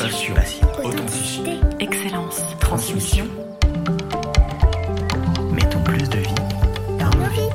Passion. 0.00 0.34
Authenticité. 0.82 1.50
Excellence. 1.78 2.40
Transmission. 2.58 3.26
Mettons 5.52 5.82
plus 5.82 6.08
de 6.08 6.16
vie 6.16 6.34
dans 6.98 7.10
nos 7.18 7.28
vies. 7.28 7.50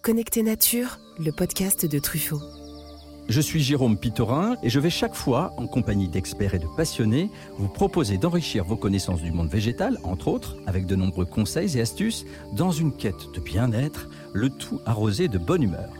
Connecté 0.00 0.42
Nature, 0.42 0.98
le 1.18 1.30
podcast 1.30 1.84
de 1.84 1.98
Truffaut. 1.98 2.40
Je 3.28 3.42
suis 3.42 3.60
Jérôme 3.60 3.98
Pitorin 3.98 4.56
et 4.62 4.70
je 4.70 4.80
vais 4.80 4.88
chaque 4.88 5.14
fois, 5.14 5.52
en 5.58 5.66
compagnie 5.66 6.08
d'experts 6.08 6.54
et 6.54 6.58
de 6.58 6.68
passionnés, 6.74 7.30
vous 7.58 7.68
proposer 7.68 8.16
d'enrichir 8.16 8.64
vos 8.64 8.76
connaissances 8.76 9.20
du 9.20 9.30
monde 9.30 9.50
végétal, 9.50 9.98
entre 10.04 10.28
autres, 10.28 10.56
avec 10.66 10.86
de 10.86 10.96
nombreux 10.96 11.26
conseils 11.26 11.76
et 11.76 11.82
astuces, 11.82 12.24
dans 12.54 12.70
une 12.70 12.96
quête 12.96 13.30
de 13.34 13.40
bien-être, 13.40 14.08
le 14.32 14.48
tout 14.48 14.80
arrosé 14.86 15.28
de 15.28 15.36
bonne 15.36 15.64
humeur. 15.64 15.90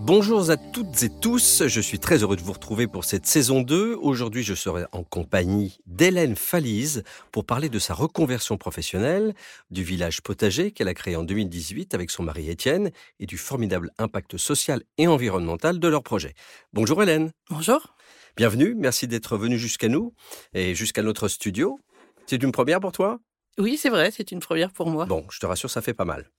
Bonjour 0.00 0.50
à 0.50 0.58
toutes 0.58 1.02
et 1.02 1.08
tous, 1.08 1.66
je 1.66 1.80
suis 1.80 1.98
très 1.98 2.22
heureux 2.22 2.36
de 2.36 2.42
vous 2.42 2.52
retrouver 2.52 2.86
pour 2.86 3.04
cette 3.04 3.26
saison 3.26 3.62
2. 3.62 3.94
Aujourd'hui, 3.94 4.42
je 4.42 4.54
serai 4.54 4.84
en 4.92 5.02
compagnie 5.02 5.78
d'Hélène 5.86 6.36
Falise 6.36 7.02
pour 7.32 7.46
parler 7.46 7.70
de 7.70 7.78
sa 7.78 7.94
reconversion 7.94 8.58
professionnelle, 8.58 9.34
du 9.70 9.82
village 9.82 10.20
potager 10.20 10.70
qu'elle 10.70 10.88
a 10.88 10.94
créé 10.94 11.16
en 11.16 11.24
2018 11.24 11.94
avec 11.94 12.10
son 12.10 12.22
mari 12.22 12.50
Étienne 12.50 12.90
et 13.20 13.26
du 13.26 13.38
formidable 13.38 13.90
impact 13.96 14.36
social 14.36 14.82
et 14.98 15.06
environnemental 15.06 15.80
de 15.80 15.88
leur 15.88 16.02
projet. 16.02 16.34
Bonjour 16.74 17.02
Hélène. 17.02 17.32
Bonjour. 17.48 17.96
Bienvenue, 18.36 18.74
merci 18.76 19.08
d'être 19.08 19.38
venue 19.38 19.58
jusqu'à 19.58 19.88
nous 19.88 20.12
et 20.52 20.74
jusqu'à 20.74 21.02
notre 21.02 21.26
studio. 21.26 21.80
C'est 22.26 22.42
une 22.42 22.52
première 22.52 22.80
pour 22.80 22.92
toi? 22.92 23.18
Oui, 23.58 23.78
c'est 23.78 23.88
vrai, 23.88 24.10
c'est 24.10 24.32
une 24.32 24.40
première 24.40 24.70
pour 24.70 24.90
moi. 24.90 25.06
Bon, 25.06 25.24
je 25.30 25.38
te 25.38 25.46
rassure, 25.46 25.70
ça 25.70 25.80
fait 25.80 25.94
pas 25.94 26.04
mal. 26.04 26.30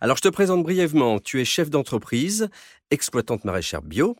Alors, 0.00 0.16
je 0.16 0.22
te 0.22 0.28
présente 0.28 0.62
brièvement. 0.62 1.18
Tu 1.18 1.40
es 1.40 1.44
chef 1.44 1.70
d'entreprise, 1.70 2.48
exploitante 2.90 3.44
maraîchère 3.44 3.82
bio. 3.82 4.16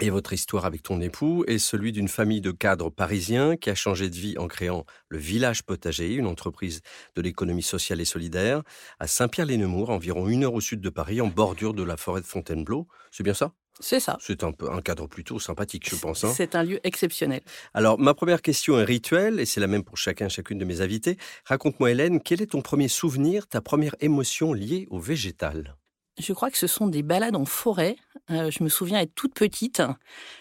Et 0.00 0.10
votre 0.10 0.34
histoire 0.34 0.66
avec 0.66 0.82
ton 0.82 1.00
époux 1.00 1.44
est 1.46 1.58
celui 1.58 1.92
d'une 1.92 2.08
famille 2.08 2.42
de 2.42 2.50
cadres 2.50 2.90
parisiens 2.90 3.56
qui 3.56 3.70
a 3.70 3.74
changé 3.74 4.10
de 4.10 4.14
vie 4.14 4.36
en 4.38 4.46
créant 4.46 4.84
le 5.08 5.18
Village 5.18 5.62
Potager, 5.62 6.14
une 6.14 6.26
entreprise 6.26 6.82
de 7.14 7.22
l'économie 7.22 7.62
sociale 7.62 8.00
et 8.00 8.04
solidaire, 8.04 8.62
à 8.98 9.06
Saint-Pierre-les-Nemours, 9.06 9.90
environ 9.90 10.28
une 10.28 10.44
heure 10.44 10.54
au 10.54 10.60
sud 10.60 10.82
de 10.82 10.90
Paris, 10.90 11.20
en 11.22 11.28
bordure 11.28 11.72
de 11.74 11.82
la 11.82 11.96
forêt 11.96 12.20
de 12.20 12.26
Fontainebleau. 12.26 12.88
C'est 13.10 13.22
bien 13.24 13.34
ça? 13.34 13.52
C'est 13.80 14.00
ça. 14.00 14.16
C'est 14.20 14.42
un, 14.42 14.52
peu, 14.52 14.70
un 14.70 14.80
cadre 14.80 15.06
plutôt 15.06 15.38
sympathique, 15.38 15.88
je 15.90 15.96
pense. 15.96 16.24
hein. 16.24 16.32
C'est 16.34 16.54
un 16.54 16.62
lieu 16.62 16.80
exceptionnel. 16.84 17.42
Alors, 17.74 17.98
ma 17.98 18.14
première 18.14 18.42
question 18.42 18.78
est 18.78 18.84
rituelle, 18.84 19.38
et 19.38 19.44
c'est 19.46 19.60
la 19.60 19.66
même 19.66 19.84
pour 19.84 19.98
chacun, 19.98 20.28
chacune 20.28 20.58
de 20.58 20.64
mes 20.64 20.80
invités. 20.80 21.18
Raconte-moi, 21.44 21.90
Hélène, 21.90 22.20
quel 22.20 22.40
est 22.40 22.52
ton 22.52 22.62
premier 22.62 22.88
souvenir, 22.88 23.46
ta 23.46 23.60
première 23.60 23.94
émotion 24.00 24.52
liée 24.52 24.86
au 24.90 24.98
végétal? 24.98 25.76
Je 26.18 26.32
crois 26.32 26.50
que 26.50 26.56
ce 26.56 26.66
sont 26.66 26.86
des 26.86 27.02
balades 27.02 27.36
en 27.36 27.44
forêt. 27.44 27.96
Euh, 28.30 28.50
je 28.50 28.64
me 28.64 28.70
souviens 28.70 29.00
être 29.00 29.14
toute 29.14 29.34
petite 29.34 29.82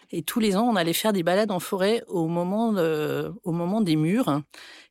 et 0.09 0.23
tous 0.23 0.39
les 0.39 0.55
ans 0.55 0.63
on 0.71 0.77
allait 0.77 0.93
faire 0.93 1.11
des 1.11 1.21
balades 1.21 1.51
en 1.51 1.59
forêt 1.59 2.01
au 2.07 2.27
moment, 2.27 2.71
de- 2.71 3.33
au 3.43 3.51
moment 3.51 3.81
des 3.81 3.97
murs 3.97 4.41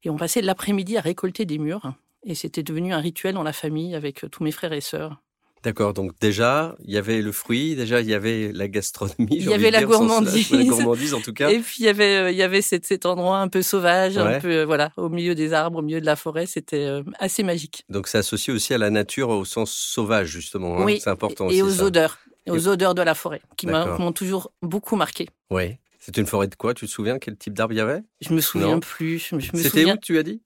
et 0.02 0.10
on 0.10 0.16
passait 0.16 0.42
l'après-midi 0.42 0.98
à 0.98 1.00
récolter 1.00 1.46
des 1.46 1.56
murs 1.58 1.94
et 2.22 2.34
c'était 2.34 2.62
devenu 2.62 2.92
un 2.92 2.98
rituel 2.98 3.34
dans 3.34 3.42
la 3.42 3.54
famille 3.54 3.94
avec 3.94 4.24
euh, 4.24 4.28
tous 4.28 4.44
mes 4.44 4.52
frères 4.52 4.74
et 4.74 4.82
sœurs. 4.82 5.22
D'accord, 5.64 5.94
donc 5.94 6.12
déjà, 6.20 6.76
il 6.84 6.92
y 6.92 6.98
avait 6.98 7.22
le 7.22 7.32
fruit, 7.32 7.74
déjà, 7.74 8.00
il 8.02 8.06
y 8.06 8.12
avait 8.14 8.52
la 8.52 8.68
gastronomie. 8.68 9.28
Il 9.30 9.46
y 9.48 9.54
avait 9.54 9.70
la 9.70 9.78
dire, 9.78 9.88
gourmandise. 9.88 10.50
La 10.50 10.62
gourmandise, 10.64 11.14
en 11.14 11.20
tout 11.22 11.32
cas. 11.32 11.48
Et 11.50 11.58
puis 11.58 11.76
il 11.80 11.86
y 11.86 11.88
avait, 11.88 12.16
euh, 12.16 12.30
il 12.30 12.36
y 12.36 12.42
avait 12.42 12.60
cet, 12.60 12.84
cet 12.84 13.06
endroit 13.06 13.38
un 13.38 13.48
peu 13.48 13.62
sauvage, 13.62 14.16
Ouais. 14.18 14.22
un 14.36 14.40
peu 14.40 14.50
euh, 14.58 14.66
voilà, 14.66 14.92
au 14.98 15.08
milieu 15.08 15.34
des 15.34 15.54
arbres, 15.54 15.78
au 15.78 15.82
milieu 15.82 16.00
de 16.02 16.06
la 16.06 16.16
forêt, 16.16 16.44
c'était 16.46 16.84
euh, 16.84 17.02
assez 17.18 17.42
magique. 17.42 17.84
Donc, 17.88 18.08
c'est 18.08 18.18
associé 18.18 18.52
aussi 18.52 18.74
à 18.74 18.78
la 18.78 18.90
nature 18.90 19.30
au 19.30 19.44
sens 19.46 19.72
sauvage, 19.72 20.28
justement. 20.28 20.78
hein. 20.78 20.84
Oui, 20.84 21.00
C'est 21.02 21.08
important 21.10 21.48
et 21.48 21.62
aussi, 21.62 21.62
aux 21.62 21.70
ça. 21.78 21.84
odeurs, 21.84 22.18
aux 22.46 22.68
odeurs 22.68 22.94
de 22.94 23.00
la 23.02 23.14
forêt, 23.14 23.40
qui 23.56 23.66
m'ont 23.66 24.12
toujours 24.12 24.52
beaucoup 24.60 24.96
marqué. 24.96 25.28
Oui. 25.50 25.76
C'est 25.98 26.18
une 26.18 26.26
forêt 26.26 26.48
de 26.48 26.54
quoi 26.54 26.74
Tu 26.74 26.84
te 26.84 26.90
souviens 26.90 27.18
quel 27.18 27.38
type 27.38 27.54
d'arbre 27.54 27.72
il 27.72 27.78
y 27.78 27.80
avait? 27.80 28.02
Je 28.20 28.34
me 28.34 28.42
souviens 28.42 28.72
Non. 28.74 28.80
plus. 28.80 29.18
C'était 29.40 29.68
souviens. 29.70 29.94
où, 29.94 29.96
tu 29.96 30.18
as 30.18 30.22
dit? 30.22 30.42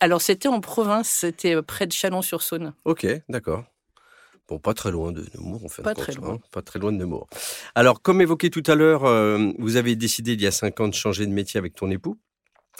Alors 0.00 0.20
c'était 0.20 0.48
en 0.48 0.60
province, 0.60 1.08
c'était 1.08 1.62
près 1.62 1.86
de 1.86 1.92
Chalon-sur-Saône. 1.92 2.74
Ok, 2.84 3.06
d'accord. 3.30 3.64
Bon, 4.48 4.58
pas 4.58 4.72
très 4.72 4.90
loin 4.90 5.12
de 5.12 5.26
Nemours, 5.34 5.64
en 5.64 5.68
fait. 5.68 5.82
Pas 5.82 5.94
très 5.94 6.14
loin. 6.14 6.38
Pas 6.52 6.62
très 6.62 6.78
loin 6.78 6.90
de 6.90 6.96
Nemours. 6.96 7.28
Alors, 7.74 8.00
comme 8.00 8.22
évoqué 8.22 8.48
tout 8.48 8.62
à 8.66 8.74
l'heure, 8.74 9.04
euh, 9.04 9.50
vous 9.58 9.76
avez 9.76 9.94
décidé 9.94 10.32
il 10.32 10.40
y 10.40 10.46
a 10.46 10.50
cinq 10.50 10.80
ans 10.80 10.88
de 10.88 10.94
changer 10.94 11.26
de 11.26 11.32
métier 11.32 11.58
avec 11.58 11.74
ton 11.74 11.90
époux, 11.90 12.18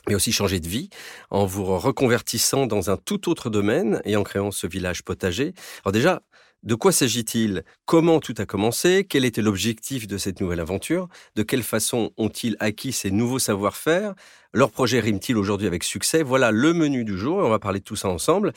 mais 0.09 0.15
aussi 0.15 0.33
changer 0.33 0.61
de 0.61 0.69
vie, 0.69 0.89
en 1.31 1.45
vous 1.45 1.65
reconvertissant 1.79 2.67
dans 2.67 2.91
un 2.91 2.97
tout 2.97 3.29
autre 3.29 3.51
domaine 3.51 4.01
et 4.07 4.17
en 4.17 4.23
créant 4.23 4.51
ce 4.51 4.67
village 4.67 5.03
potager. 5.03 5.53
Alors 5.85 5.93
déjà, 5.93 6.23
de 6.65 6.75
quoi 6.75 6.91
s'agit-il? 6.91 7.63
Comment 7.85 8.19
tout 8.19 8.35
a 8.39 8.45
commencé? 8.45 9.07
Quel 9.09 9.25
était 9.25 9.43
l'objectif 9.43 10.09
de 10.09 10.19
cette 10.19 10.41
nouvelle 10.41 10.59
aventure? 10.59 11.09
De 11.37 11.45
quelle 11.45 11.63
façon 11.63 12.11
ont-ils 12.17 12.57
acquis 12.59 12.93
ces 12.93 13.13
nouveaux 13.13 13.39
savoir-faire? 13.39 14.15
Leur 14.53 14.73
projet 14.73 14.99
rime-t-il 14.99 15.39
aujourd'hui 15.39 15.69
avec 15.69 15.85
succès? 15.85 16.23
Voilà 16.25 16.51
le 16.51 16.73
menu 16.73 17.05
du 17.05 17.17
jour 17.17 17.41
et 17.41 17.45
on 17.45 17.49
va 17.49 17.61
parler 17.61 17.79
de 17.79 17.85
tout 17.85 17.97
ça 17.97 18.09
ensemble. 18.09 18.53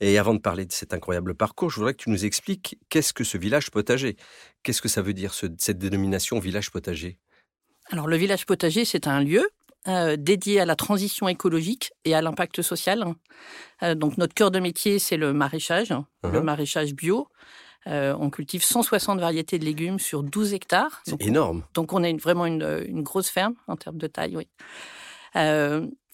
Et 0.00 0.18
avant 0.18 0.34
de 0.34 0.40
parler 0.40 0.66
de 0.66 0.72
cet 0.72 0.92
incroyable 0.92 1.34
parcours, 1.34 1.70
je 1.70 1.76
voudrais 1.76 1.94
que 1.94 2.02
tu 2.02 2.10
nous 2.10 2.24
expliques 2.24 2.76
qu'est-ce 2.88 3.12
que 3.12 3.22
ce 3.22 3.38
village 3.38 3.70
potager? 3.70 4.16
Qu'est-ce 4.64 4.82
que 4.82 4.88
ça 4.88 5.00
veut 5.00 5.14
dire, 5.14 5.32
ce- 5.32 5.46
cette 5.58 5.78
dénomination 5.78 6.40
village 6.40 6.72
potager? 6.72 7.18
Alors 7.90 8.08
le 8.08 8.16
village 8.16 8.46
potager, 8.46 8.84
c'est 8.84 9.06
un 9.06 9.22
lieu 9.22 9.48
euh, 9.88 10.16
dédié 10.16 10.60
à 10.60 10.64
la 10.66 10.76
transition 10.76 11.28
écologique 11.28 11.92
et 12.04 12.14
à 12.14 12.22
l'impact 12.22 12.62
social. 12.62 13.04
Euh, 13.82 13.94
donc 13.94 14.16
notre 14.18 14.34
cœur 14.34 14.50
de 14.50 14.58
métier, 14.60 14.98
c'est 14.98 15.16
le 15.16 15.32
maraîchage, 15.32 15.90
le 16.22 16.30
Mhm. 16.30 16.40
maraîchage 16.40 16.94
bio. 16.94 17.28
Euh, 17.86 18.16
on 18.18 18.30
cultive 18.30 18.64
160 18.64 19.20
variétés 19.20 19.58
de 19.58 19.64
légumes 19.64 19.98
sur 19.98 20.22
12 20.22 20.54
hectares. 20.54 21.02
C'est 21.06 21.20
énorme. 21.20 21.64
Donc 21.74 21.92
on 21.92 22.02
est 22.02 22.10
une- 22.10 22.18
vraiment 22.18 22.46
une, 22.46 22.82
une 22.88 23.02
grosse 23.02 23.28
ferme 23.28 23.54
en 23.68 23.76
termes 23.76 23.98
de 23.98 24.06
taille, 24.06 24.36
oui. 24.38 24.48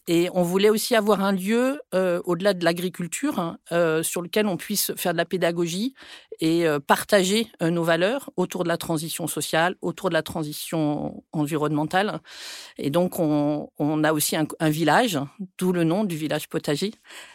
Et 0.07 0.29
on 0.35 0.43
voulait 0.43 0.71
aussi 0.71 0.97
avoir 0.97 1.21
un 1.21 1.33
lieu, 1.33 1.81
euh, 1.95 2.21
au-delà 2.25 2.55
de 2.55 2.65
l'agriculture, 2.65 3.39
hein, 3.39 3.59
euh, 3.73 4.03
sur 4.03 4.23
lequel 4.23 4.47
on 4.47 4.57
puisse 4.57 4.93
faire 4.97 5.13
de 5.13 5.19
la 5.19 5.25
pédagogie 5.25 5.95
et 6.41 6.67
euh, 6.67 6.81
partager 6.81 7.49
euh, 7.63 7.71
nos 7.71 7.85
valeurs 7.85 8.31
autour 8.37 8.65
de 8.65 8.69
la 8.69 8.77
transition 8.77 9.27
sociale, 9.27 9.77
autour 9.83 10.09
de 10.09 10.15
la 10.15 10.23
transition 10.23 11.23
environnementale. 11.33 12.21
Et 12.79 12.91
donc 12.91 13.19
on, 13.19 13.71
on 13.79 14.05
a 14.05 14.13
aussi 14.13 14.37
un, 14.37 14.47
un 14.59 14.71
village, 14.71 15.19
d'où 15.59 15.73
le 15.73 15.85
nom 15.85 16.05
du 16.05 16.17
village 16.17 16.49
potager, 16.49 16.93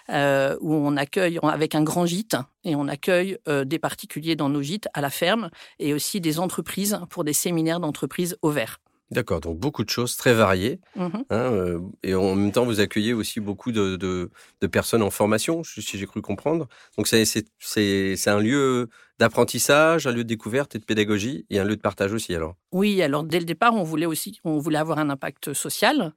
euh, 0.10 0.58
où 0.60 0.74
on 0.74 0.98
accueille 0.98 1.40
avec 1.44 1.76
un 1.76 1.84
grand 1.84 2.06
gîte 2.06 2.36
et 2.64 2.76
on 2.76 2.88
accueille 2.88 3.38
euh, 3.48 3.64
des 3.64 3.80
particuliers 3.80 4.36
dans 4.36 4.50
nos 4.50 4.62
gîtes 4.62 4.88
à 4.94 5.02
la 5.02 5.10
ferme 5.10 5.50
et 5.80 5.94
aussi 5.94 6.20
des 6.20 6.40
entreprises 6.40 7.00
pour 7.10 7.24
des 7.24 7.34
séminaires 7.34 7.80
d'entreprises 7.80 8.38
au 8.42 8.50
vert. 8.50 8.80
D'accord, 9.12 9.40
donc 9.40 9.60
beaucoup 9.60 9.84
de 9.84 9.90
choses 9.90 10.16
très 10.18 10.34
variées. 10.34 10.80
Mhm. 10.96 11.26
hein, 11.30 11.36
euh, 11.54 11.80
et 12.02 12.16
en 12.16 12.34
même 12.36 12.52
temps, 12.52 12.66
vous 12.66 12.80
accueillez 12.80 13.14
aussi 13.14 13.40
beaucoup 13.40 13.72
de, 13.72 13.96
de- 13.98 14.32
de 14.62 14.68
personnes 14.68 15.04
en 15.04 15.12
formation, 15.12 15.64
si 15.64 15.98
j'ai 15.98 16.06
cru 16.08 16.22
comprendre. 16.22 16.68
Donc 16.98 17.08
c'est 17.08 18.28
un 18.28 18.40
lieu 18.40 18.90
d'apprentissage, 19.20 20.08
un 20.08 20.12
lieu 20.12 20.24
de 20.24 20.30
découverte 20.30 20.76
et 20.76 20.80
de 20.80 20.86
pédagogie, 20.86 21.46
et 21.50 21.60
un 21.60 21.64
lieu 21.64 21.76
de 21.76 21.82
partage 21.82 22.14
aussi 22.14 22.34
alors? 22.36 22.56
Oui, 22.72 23.02
alors 23.02 23.24
dès 23.24 23.40
le 23.40 23.46
départ, 23.46 23.76
on 23.76 23.84
voulait 23.84 24.06
aussi, 24.08 24.40
on 24.44 24.58
voulait 24.58 24.80
avoir 24.80 24.98
un 25.00 25.10
impact 25.10 25.54
social. 25.54 26.14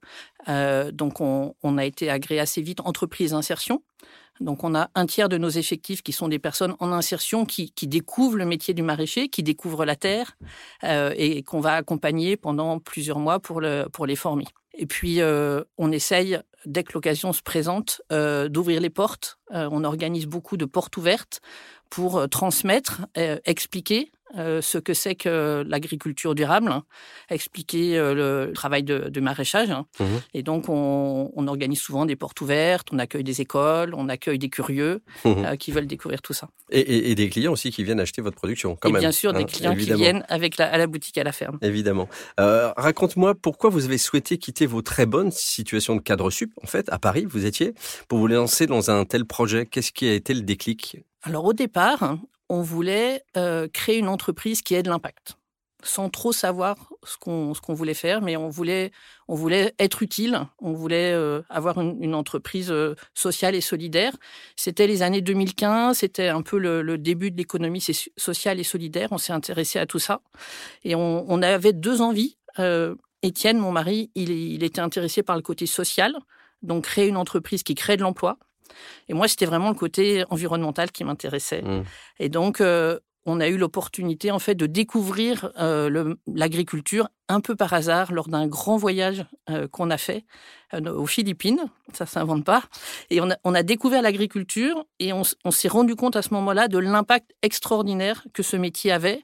Euh, 0.47 0.91
donc 0.91 1.21
on, 1.21 1.55
on 1.63 1.77
a 1.77 1.85
été 1.85 2.09
agréé 2.09 2.39
assez 2.39 2.61
vite 2.61 2.79
entreprise 2.81 3.33
insertion. 3.33 3.83
Donc 4.39 4.63
on 4.63 4.75
a 4.75 4.89
un 4.95 5.05
tiers 5.05 5.29
de 5.29 5.37
nos 5.37 5.49
effectifs 5.49 6.01
qui 6.01 6.11
sont 6.11 6.27
des 6.27 6.39
personnes 6.39 6.75
en 6.79 6.91
insertion 6.91 7.45
qui, 7.45 7.71
qui 7.71 7.87
découvrent 7.87 8.37
le 8.37 8.45
métier 8.45 8.73
du 8.73 8.83
maraîcher, 8.83 9.29
qui 9.29 9.43
découvrent 9.43 9.85
la 9.85 9.95
terre 9.95 10.37
euh, 10.83 11.13
et 11.17 11.43
qu'on 11.43 11.59
va 11.59 11.73
accompagner 11.73 12.37
pendant 12.37 12.79
plusieurs 12.79 13.19
mois 13.19 13.39
pour, 13.39 13.61
le, 13.61 13.87
pour 13.91 14.05
les 14.05 14.15
former. 14.15 14.45
Et 14.73 14.85
puis 14.85 15.21
euh, 15.21 15.63
on 15.77 15.91
essaye, 15.91 16.39
dès 16.65 16.83
que 16.83 16.93
l'occasion 16.93 17.33
se 17.33 17.41
présente, 17.41 18.01
euh, 18.11 18.47
d'ouvrir 18.47 18.79
les 18.79 18.89
portes. 18.89 19.37
Euh, 19.53 19.67
on 19.71 19.83
organise 19.83 20.25
beaucoup 20.25 20.55
de 20.57 20.65
portes 20.65 20.95
ouvertes 20.95 21.41
pour 21.89 22.17
euh, 22.17 22.27
transmettre, 22.27 23.01
euh, 23.17 23.37
expliquer 23.45 24.11
euh, 24.37 24.61
ce 24.61 24.77
que 24.77 24.93
c'est 24.93 25.15
que 25.15 25.63
l'agriculture 25.67 26.35
durable, 26.35 26.71
hein, 26.71 26.83
expliquer 27.31 27.97
euh, 27.97 28.13
le 28.45 28.53
travail 28.53 28.83
de, 28.83 29.09
de 29.09 29.19
maraîchage. 29.21 29.71
hein. 29.71 29.87
Mhm. 29.99 30.21
Et 30.35 30.43
donc, 30.43 30.69
on, 30.69 31.31
on 31.35 31.47
organise 31.47 31.79
souvent 31.81 32.05
des 32.05 32.15
portes 32.15 32.39
ouvertes, 32.41 32.89
on 32.91 32.99
accueille 32.99 33.23
des 33.23 33.41
écoles, 33.41 33.95
on 33.95 34.07
accueille 34.07 34.37
des 34.37 34.49
curieux 34.49 35.01
euh, 35.25 35.55
qui 35.55 35.71
veulent 35.71 35.87
découvrir 35.87 36.21
tout 36.21 36.33
ça. 36.33 36.47
Et, 36.69 36.79
et- 36.79 37.09
et 37.09 37.15
des 37.15 37.27
clients 37.29 37.53
aussi 37.53 37.71
qui 37.71 37.83
viennent 37.83 37.99
acheter 37.99 38.21
votre 38.21 38.37
production, 38.37 38.75
quand 38.79 38.89
et 38.89 38.91
même. 38.91 38.99
bien 39.01 39.11
sûr, 39.11 39.33
des 39.33 39.41
hein, 39.41 39.45
clients 39.45 39.71
évidemment. 39.71 39.97
qui 39.97 40.03
viennent 40.03 40.25
avec 40.29 40.57
la, 40.57 40.71
à 40.71 40.77
la 40.77 40.85
boutique, 40.85 41.17
à 41.17 41.23
la 41.23 41.31
ferme. 41.31 41.57
Évidemment. 41.63 42.07
Raconte-moi 42.37 43.33
pourquoi 43.33 43.71
vous 43.71 43.85
avez 43.85 43.97
souhaité 43.97 44.37
quitter 44.37 44.67
vos 44.67 44.83
très 44.83 45.07
bonnes 45.07 45.31
situations 45.31 45.95
de 45.95 46.01
cadre 46.01 46.29
sup, 46.29 46.51
en 46.63 46.67
fait, 46.67 46.87
à 46.89 46.99
Paris, 46.99 47.25
vous 47.27 47.45
étiez, 47.47 47.73
pour 48.07 48.19
vous 48.19 48.27
lancer 48.27 48.67
dans 48.67 48.91
un 48.91 49.05
tel 49.05 49.25
projet. 49.25 49.65
Qu'est-ce 49.65 49.91
qui 49.91 50.07
a 50.07 50.13
été 50.13 50.35
le 50.35 50.41
déclic? 50.41 50.97
Alors, 51.23 51.45
au 51.45 51.53
départ, 51.53 52.17
on 52.49 52.61
voulait 52.61 53.23
euh, 53.37 53.67
créer 53.67 53.97
une 53.97 54.07
entreprise 54.07 54.61
qui 54.61 54.75
ait 54.75 54.83
de 54.83 54.89
l'impact. 54.89 55.35
sans 55.81 56.09
trop 56.09 56.33
savoir 56.33 56.75
ce 57.05 57.15
qu'on 57.17 57.73
voulait 57.73 57.93
faire, 57.93 58.21
mais 58.21 58.35
on 58.35 58.49
voulait 58.49 58.91
on 59.29 59.35
voulait 59.35 59.73
être 59.79 60.03
utile, 60.03 60.45
on 60.59 60.73
voulait 60.73 61.13
euh, 61.13 61.41
avoir 61.49 61.79
une, 61.79 62.15
entreprise 62.15 62.69
euh, 62.69 62.95
sociale 63.13 63.55
et 63.55 63.61
solidaire. 63.61 64.13
C'était 64.57 64.87
les 64.87 65.03
années 65.03 65.21
2015, 65.21 65.99
c'était 65.99 66.27
un 66.27 66.41
peu 66.41 66.57
le, 66.57 66.97
début 66.97 67.31
de 67.31 67.37
l'économie 67.37 67.79
so- 67.79 68.11
sociale 68.17 68.59
et 68.59 68.63
solidaire. 68.63 69.09
On 69.11 69.17
s'est 69.17 69.31
intéressé 69.31 69.79
à 69.79 69.85
tout 69.85 69.99
ça 69.99 70.21
et 70.83 70.95
on, 70.95 71.41
avait 71.41 71.73
deux 71.73 72.01
envies. 72.01 72.37
Étienne, 73.21 73.57
mon 73.57 73.71
mari, 73.71 74.11
il 74.15 74.63
était 74.63 74.81
intéressé 74.81 75.23
par 75.23 75.37
le 75.37 75.41
côté 75.41 75.65
social, 75.65 76.13
donc 76.61 76.85
créer 76.85 77.07
une 77.07 77.17
entreprise 77.17 77.63
qui 77.63 77.75
crée 77.75 77.95
de 77.95 78.01
l'emploi. 78.01 78.37
Et 79.07 79.13
moi, 79.13 79.27
c'était 79.27 79.45
vraiment 79.45 79.69
le 79.69 79.75
côté 79.75 80.23
environnemental 80.29 80.91
qui 80.91 81.03
m'intéressait. 81.03 81.61
Mmh. 81.61 81.83
Et 82.19 82.29
donc, 82.29 82.61
euh, 82.61 82.99
on 83.25 83.39
a 83.39 83.47
eu 83.47 83.57
l'opportunité 83.57 84.31
en 84.31 84.39
fait 84.39 84.55
de 84.55 84.65
découvrir 84.65 85.51
euh, 85.59 86.15
l'agriculture 86.27 87.09
un 87.27 87.41
peu 87.41 87.55
par 87.55 87.73
hasard 87.73 88.11
lors 88.11 88.27
d'un 88.27 88.47
grand 88.47 88.77
voyage 88.77 89.25
euh, 89.49 89.67
qu'on 89.67 89.91
a 89.91 89.97
fait 89.97 90.25
euh, 90.73 90.93
aux 90.93 91.05
Philippines. 91.05 91.59
Ça 91.93 92.05
s'invente 92.05 92.43
pas. 92.43 92.63
Et 93.09 93.21
on 93.21 93.29
a, 93.29 93.35
on 93.43 93.53
a 93.53 93.61
découvert 93.61 94.01
l'agriculture 94.01 94.85
et 94.99 95.13
on, 95.13 95.23
s'est 95.51 95.67
rendu 95.67 95.95
compte 95.95 96.15
à 96.15 96.21
ce 96.21 96.33
moment-là 96.33 96.67
de 96.67 96.79
l'impact 96.79 97.31
extraordinaire 97.41 98.25
que 98.33 98.43
ce 98.43 98.57
métier 98.57 98.91
avait 98.91 99.23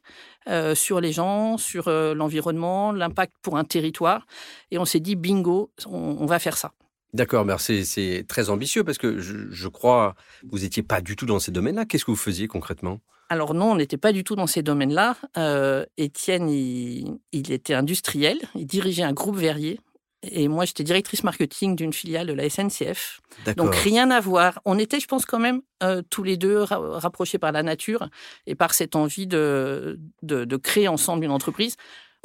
sur 0.76 1.02
les 1.02 1.12
gens, 1.12 1.58
sur 1.58 1.90
l'environnement, 1.90 2.92
l'impact 2.92 3.34
pour 3.42 3.58
un 3.58 3.64
territoire. 3.64 4.28
Et 4.70 4.78
on 4.78 4.86
s'est 4.86 5.00
dit 5.00 5.16
bingo, 5.16 5.72
on, 5.88 6.18
on 6.20 6.26
va 6.28 6.38
faire 6.38 6.56
ça. 6.56 6.72
D'accord, 7.16 7.46
mais 7.46 7.54
c'est 7.58 8.26
très 8.28 8.50
ambitieux 8.50 8.84
parce 8.84 8.98
que 8.98 9.20
je, 9.20 9.50
je 9.50 9.68
crois 9.70 10.16
vous 10.44 10.60
n'étiez 10.60 10.84
pas 10.84 11.00
du 11.00 11.16
tout 11.16 11.26
dans 11.26 11.40
ces 11.40 11.52
domaines-là. 11.52 11.86
Qu'est-ce 11.86 12.04
que 12.04 12.12
vous 12.12 12.18
faisiez 12.18 12.48
concrètement? 12.48 13.00
Alors 13.30 13.54
non, 13.54 13.72
on 13.72 13.76
n'était 13.78 13.98
pas 13.98 14.12
du 14.12 14.26
tout 14.26 14.36
dans 14.36 14.48
ces 14.48 14.62
domaines-là. 14.64 15.16
Euh, 15.38 15.86
Étienne, 15.98 16.50
il, 16.50 17.18
il 17.32 17.54
était 17.54 17.74
industriel, 17.74 18.38
il 18.54 18.68
dirigeait 18.68 19.04
un 19.04 19.14
groupe 19.14 19.38
verrier. 19.38 19.80
Et 20.24 20.48
moi, 20.48 20.66
j'étais 20.66 20.84
directrice 20.84 21.24
marketing 21.24 21.76
d'une 21.76 21.94
filiale 21.94 22.28
de 22.28 22.34
la 22.34 22.50
SNCF. 22.50 23.22
Donc 23.58 23.76
rien 23.76 24.10
à 24.12 24.20
voir. 24.20 24.60
On 24.66 24.78
était, 24.80 25.00
je 25.00 25.08
pense, 25.08 25.26
quand 25.26 25.40
même 25.40 25.62
euh, 25.84 26.02
tous 26.10 26.24
les 26.24 26.36
deux 26.36 26.64
ra- 26.64 27.00
rapprochés 27.00 27.38
par 27.38 27.52
la 27.52 27.64
nature 27.64 28.10
et 28.48 28.56
par 28.56 28.74
cette 28.74 28.96
envie 28.96 29.28
de, 29.28 30.00
de, 30.24 30.44
de 30.44 30.58
créer 30.58 30.88
ensemble 30.88 31.24
une 31.26 31.32
entreprise. 31.32 31.76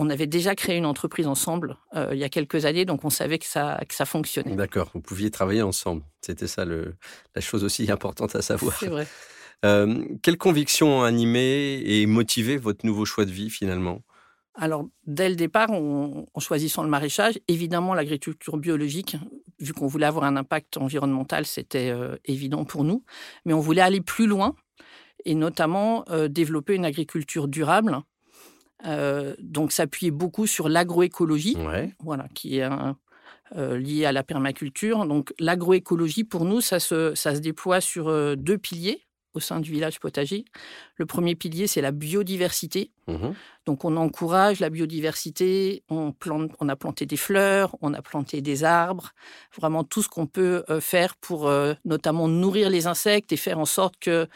On 0.02 0.08
avait 0.08 0.26
déjà 0.26 0.54
créé 0.54 0.78
une 0.78 0.86
entreprise 0.86 1.26
ensemble 1.26 1.76
euh, 1.94 2.08
il 2.12 2.18
y 2.18 2.24
a 2.24 2.30
quelques 2.30 2.64
années, 2.64 2.86
donc 2.86 3.04
on 3.04 3.10
savait 3.10 3.38
que 3.38 3.44
ça, 3.44 3.78
que 3.86 3.94
ça 3.94 4.06
fonctionnait. 4.06 4.56
D'accord, 4.56 4.90
vous 4.94 5.02
pouviez 5.02 5.30
travailler 5.30 5.60
ensemble. 5.60 6.02
C'était 6.22 6.46
ça 6.46 6.64
le, 6.64 6.94
la 7.34 7.42
chose 7.42 7.64
aussi 7.64 7.90
importante 7.96 8.34
à 8.34 8.40
savoir. 8.42 8.76
C'est 8.78 8.86
vrai. 8.88 9.06
Euh, 9.66 10.02
quelles 10.22 10.38
convictions 10.38 11.00
ont 11.00 11.02
animé 11.02 11.82
et 11.84 12.06
motivé 12.06 12.56
votre 12.56 12.86
nouveau 12.86 13.04
choix 13.04 13.26
de 13.26 13.30
vie 13.30 13.50
finalement? 13.50 14.00
Alors, 14.54 14.86
dès 15.04 15.28
le 15.28 15.36
départ, 15.36 15.68
on- 15.68 16.24
en 16.32 16.40
choisissant 16.40 16.82
le 16.82 16.88
maraîchage, 16.88 17.38
évidemment, 17.46 17.92
l'agriculture 17.92 18.56
biologique, 18.56 19.18
vu 19.58 19.74
qu'on 19.74 19.86
voulait 19.86 20.06
avoir 20.06 20.24
un 20.24 20.36
impact 20.38 20.78
environnemental, 20.78 21.44
c'était 21.44 21.90
euh, 21.90 22.16
évident 22.24 22.64
pour 22.64 22.84
nous. 22.84 23.04
Mais 23.44 23.52
on 23.52 23.60
voulait 23.60 23.82
aller 23.82 24.00
plus 24.00 24.26
loin 24.26 24.54
et 25.26 25.34
notamment 25.34 26.06
euh, 26.08 26.28
développer 26.28 26.74
une 26.74 26.86
agriculture 26.86 27.46
durable. 27.46 27.98
Euh, 28.86 29.34
donc, 29.40 29.72
s'appuyer 29.72 30.10
beaucoup 30.10 30.46
sur 30.46 30.68
l'agroécologie 30.68 31.56
Ouais. 31.58 31.92
voilà, 32.02 32.26
qui 32.34 32.58
est 32.58 32.62
un- 32.62 32.96
euh, 33.56 33.76
lié 33.78 34.04
à 34.06 34.12
la 34.12 34.22
permaculture. 34.22 35.04
Donc 35.06 35.34
l'agroécologie, 35.40 36.22
pour 36.24 36.44
nous, 36.44 36.60
ça 36.60 36.78
se, 36.80 37.14
ça 37.16 37.34
se 37.34 37.40
déploie 37.40 37.80
sur 37.80 38.08
euh, 38.08 38.36
deux 38.36 38.58
piliers 38.58 39.02
au 39.34 39.40
sein 39.40 39.60
du 39.60 39.70
village 39.70 40.00
potager. 40.00 40.44
Le 40.96 41.06
premier 41.06 41.34
pilier, 41.34 41.66
c'est 41.66 41.80
la 41.80 41.92
biodiversité. 41.92 42.90
Mhm. 43.06 43.34
Donc 43.66 43.84
on 43.84 43.96
encourage 43.96 44.60
la 44.60 44.70
biodiversité, 44.70 45.82
on, 45.88 46.12
plante, 46.12 46.52
on 46.60 46.68
a 46.68 46.76
planté 46.76 47.06
des 47.06 47.16
fleurs, 47.16 47.76
on 47.80 47.92
a 47.94 48.02
planté 48.02 48.40
des 48.40 48.64
arbres, 48.64 49.10
vraiment 49.56 49.84
tout 49.84 50.02
ce 50.02 50.08
qu'on 50.08 50.26
peut 50.26 50.64
euh, 50.70 50.80
faire 50.80 51.16
pour 51.16 51.48
euh, 51.48 51.74
notamment 51.84 52.26
nourrir 52.26 52.70
les 52.70 52.86
insectes 52.86 53.32
et 53.32 53.36
faire 53.36 53.58
en 53.58 53.64
sorte 53.64 53.94
que 54.00 54.26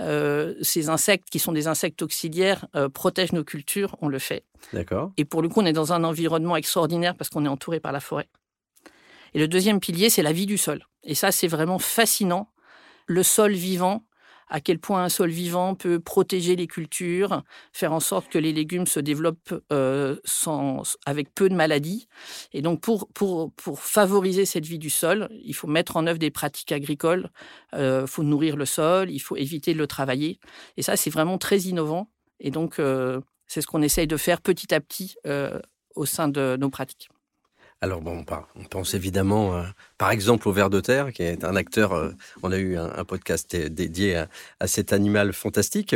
euh, 0.00 0.54
ces 0.62 0.88
insectes, 0.88 1.30
qui 1.30 1.38
sont 1.38 1.52
des 1.52 1.66
insectes 1.66 2.02
auxiliaires, 2.02 2.66
euh, 2.74 2.88
protègent 2.88 3.32
nos 3.32 3.44
cultures, 3.44 3.96
on 4.00 4.08
le 4.08 4.18
fait. 4.18 4.44
D'accord. 4.72 5.12
Et 5.16 5.24
pour 5.24 5.42
le 5.42 5.48
coup, 5.48 5.60
on 5.60 5.66
est 5.66 5.72
dans 5.72 5.92
un 5.92 6.04
environnement 6.04 6.56
extraordinaire 6.56 7.14
parce 7.16 7.30
qu'on 7.30 7.44
est 7.44 7.48
entouré 7.48 7.80
par 7.80 7.92
la 7.92 8.00
forêt. 8.00 8.28
Et 9.34 9.38
le 9.38 9.48
deuxième 9.48 9.80
pilier, 9.80 10.10
c'est 10.10 10.22
la 10.22 10.32
vie 10.32 10.46
du 10.46 10.58
sol. 10.58 10.86
Et 11.02 11.14
ça, 11.14 11.32
c'est 11.32 11.48
vraiment 11.48 11.78
fascinant. 11.78 12.50
Le 13.06 13.22
sol 13.22 13.52
vivant, 13.52 14.04
à 14.48 14.60
quel 14.60 14.78
point 14.78 15.04
un 15.04 15.08
sol 15.08 15.30
vivant 15.30 15.74
peut 15.74 16.00
protéger 16.00 16.56
les 16.56 16.66
cultures, 16.66 17.42
faire 17.72 17.92
en 17.92 18.00
sorte 18.00 18.28
que 18.28 18.38
les 18.38 18.52
légumes 18.52 18.86
se 18.86 19.00
développent 19.00 19.54
euh, 19.72 20.16
sans, 20.24 20.96
avec 21.06 21.34
peu 21.34 21.48
de 21.48 21.54
maladies. 21.54 22.08
Et 22.52 22.62
donc, 22.62 22.80
pour, 22.80 23.08
pour, 23.08 23.52
pour 23.52 23.80
favoriser 23.80 24.44
cette 24.44 24.66
vie 24.66 24.78
du 24.78 24.90
sol, 24.90 25.28
il 25.42 25.54
faut 25.54 25.68
mettre 25.68 25.96
en 25.96 26.06
œuvre 26.06 26.18
des 26.18 26.30
pratiques 26.30 26.72
agricoles, 26.72 27.30
il 27.72 27.78
euh, 27.78 28.06
faut 28.06 28.22
nourrir 28.22 28.56
le 28.56 28.66
sol, 28.66 29.10
il 29.10 29.20
faut 29.20 29.36
éviter 29.36 29.72
de 29.72 29.78
le 29.78 29.86
travailler. 29.86 30.38
Et 30.76 30.82
ça, 30.82 30.96
c'est 30.96 31.10
vraiment 31.10 31.38
très 31.38 31.58
innovant. 31.60 32.10
Et 32.40 32.50
donc, 32.50 32.78
euh, 32.78 33.20
c'est 33.46 33.60
ce 33.60 33.66
qu'on 33.66 33.82
essaye 33.82 34.06
de 34.06 34.16
faire 34.16 34.40
petit 34.40 34.74
à 34.74 34.80
petit 34.80 35.16
au 35.94 36.06
sein 36.06 36.28
de 36.28 36.56
nos 36.58 36.70
pratiques. 36.70 37.08
Alors 37.84 38.00
bon, 38.00 38.24
on 38.56 38.64
pense 38.64 38.94
évidemment, 38.94 39.58
euh, 39.58 39.62
par 39.98 40.10
exemple, 40.10 40.48
au 40.48 40.52
ver 40.52 40.70
de 40.70 40.80
terre, 40.80 41.12
qui 41.12 41.22
est 41.22 41.44
un 41.44 41.54
acteur. 41.54 41.92
euh, 41.92 42.12
on 42.42 42.50
a 42.50 42.56
eu 42.56 42.78
un, 42.78 43.04
podcast 43.04 43.54
dé- 43.54 43.68
dédié 43.68 44.24
à, 44.58 44.66
cet 44.66 44.94
animal 44.94 45.34
fantastique. 45.34 45.94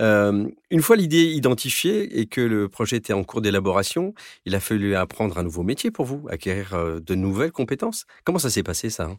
Euh, 0.00 0.46
une 0.70 0.82
fois 0.82 0.96
l'idée 0.96 1.24
identifiée 1.32 2.20
et 2.20 2.26
que 2.26 2.42
le 2.42 2.68
projet 2.68 2.96
était 2.98 3.14
en 3.14 3.24
cours 3.24 3.40
d'élaboration, 3.40 4.12
il 4.44 4.54
a 4.54 4.60
fallu 4.60 4.94
apprendre 4.94 5.38
un 5.38 5.42
nouveau 5.42 5.62
métier 5.62 5.90
pour 5.90 6.04
vous, 6.04 6.26
acquérir 6.28 6.76
de 7.00 7.14
nouvelles 7.14 7.52
compétences. 7.52 8.04
Comment 8.24 8.38
ça 8.38 8.50
s'est 8.50 8.62
passé 8.62 8.90
ça 8.90 9.04
hein? 9.04 9.16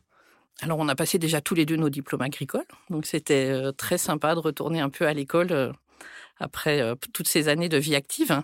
Alors, 0.62 0.78
on 0.78 0.90
a 0.90 0.96
passé 0.96 1.18
déjà 1.18 1.42
tous 1.42 1.56
les 1.56 1.66
deux 1.66 1.76
nos 1.76 1.90
diplômes 1.90 2.22
agricoles. 2.22 2.68
Donc, 2.92 3.08
c'était 3.08 3.52
très 3.78 3.98
sympa 3.98 4.36
de 4.36 4.40
retourner 4.40 4.80
un 4.80 4.92
peu 4.92 5.08
à 5.08 5.14
l'école 5.16 5.74
après 6.42 6.82
euh, 6.82 6.96
toutes 7.14 7.28
ces 7.28 7.48
années 7.48 7.70
de 7.70 7.78
vie 7.78 7.96
active. 7.96 8.42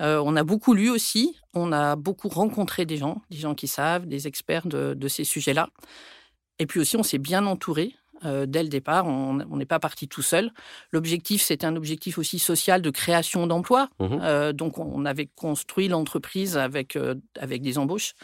Euh, 0.00 0.22
on 0.24 0.36
a 0.36 0.44
beaucoup 0.44 0.74
lu 0.74 0.90
aussi. 0.90 1.36
On 1.54 1.72
a 1.72 1.96
beaucoup 1.96 2.28
rencontré 2.28 2.84
des 2.84 2.98
gens, 2.98 3.22
des 3.30 3.38
gens 3.38 3.54
qui 3.54 3.66
savent, 3.66 4.06
des 4.06 4.26
experts 4.26 4.66
de, 4.66 4.94
de 4.94 5.08
ces 5.08 5.24
sujets-là. 5.24 5.70
Et 6.58 6.66
puis 6.66 6.78
aussi, 6.78 6.96
on 6.96 7.02
s'est 7.02 7.18
bien 7.18 7.46
entouré. 7.46 7.94
Euh, 8.24 8.46
dès 8.46 8.64
le 8.64 8.68
départ, 8.68 9.06
on 9.06 9.34
n'est 9.34 9.64
pas 9.64 9.78
parti 9.78 10.08
tout 10.08 10.22
seul. 10.22 10.52
L'objectif, 10.90 11.40
c'était 11.40 11.66
un 11.66 11.76
objectif 11.76 12.18
aussi 12.18 12.40
social 12.40 12.82
de 12.82 12.90
création 12.90 13.46
d'emplois. 13.46 13.88
Euh, 14.00 14.52
donc, 14.52 14.78
on 14.78 15.04
avait 15.04 15.26
construit 15.26 15.88
l'entreprise 15.88 16.56
avec, 16.56 16.98
avec 17.38 17.62
des 17.62 17.78
embauches. 17.78 18.14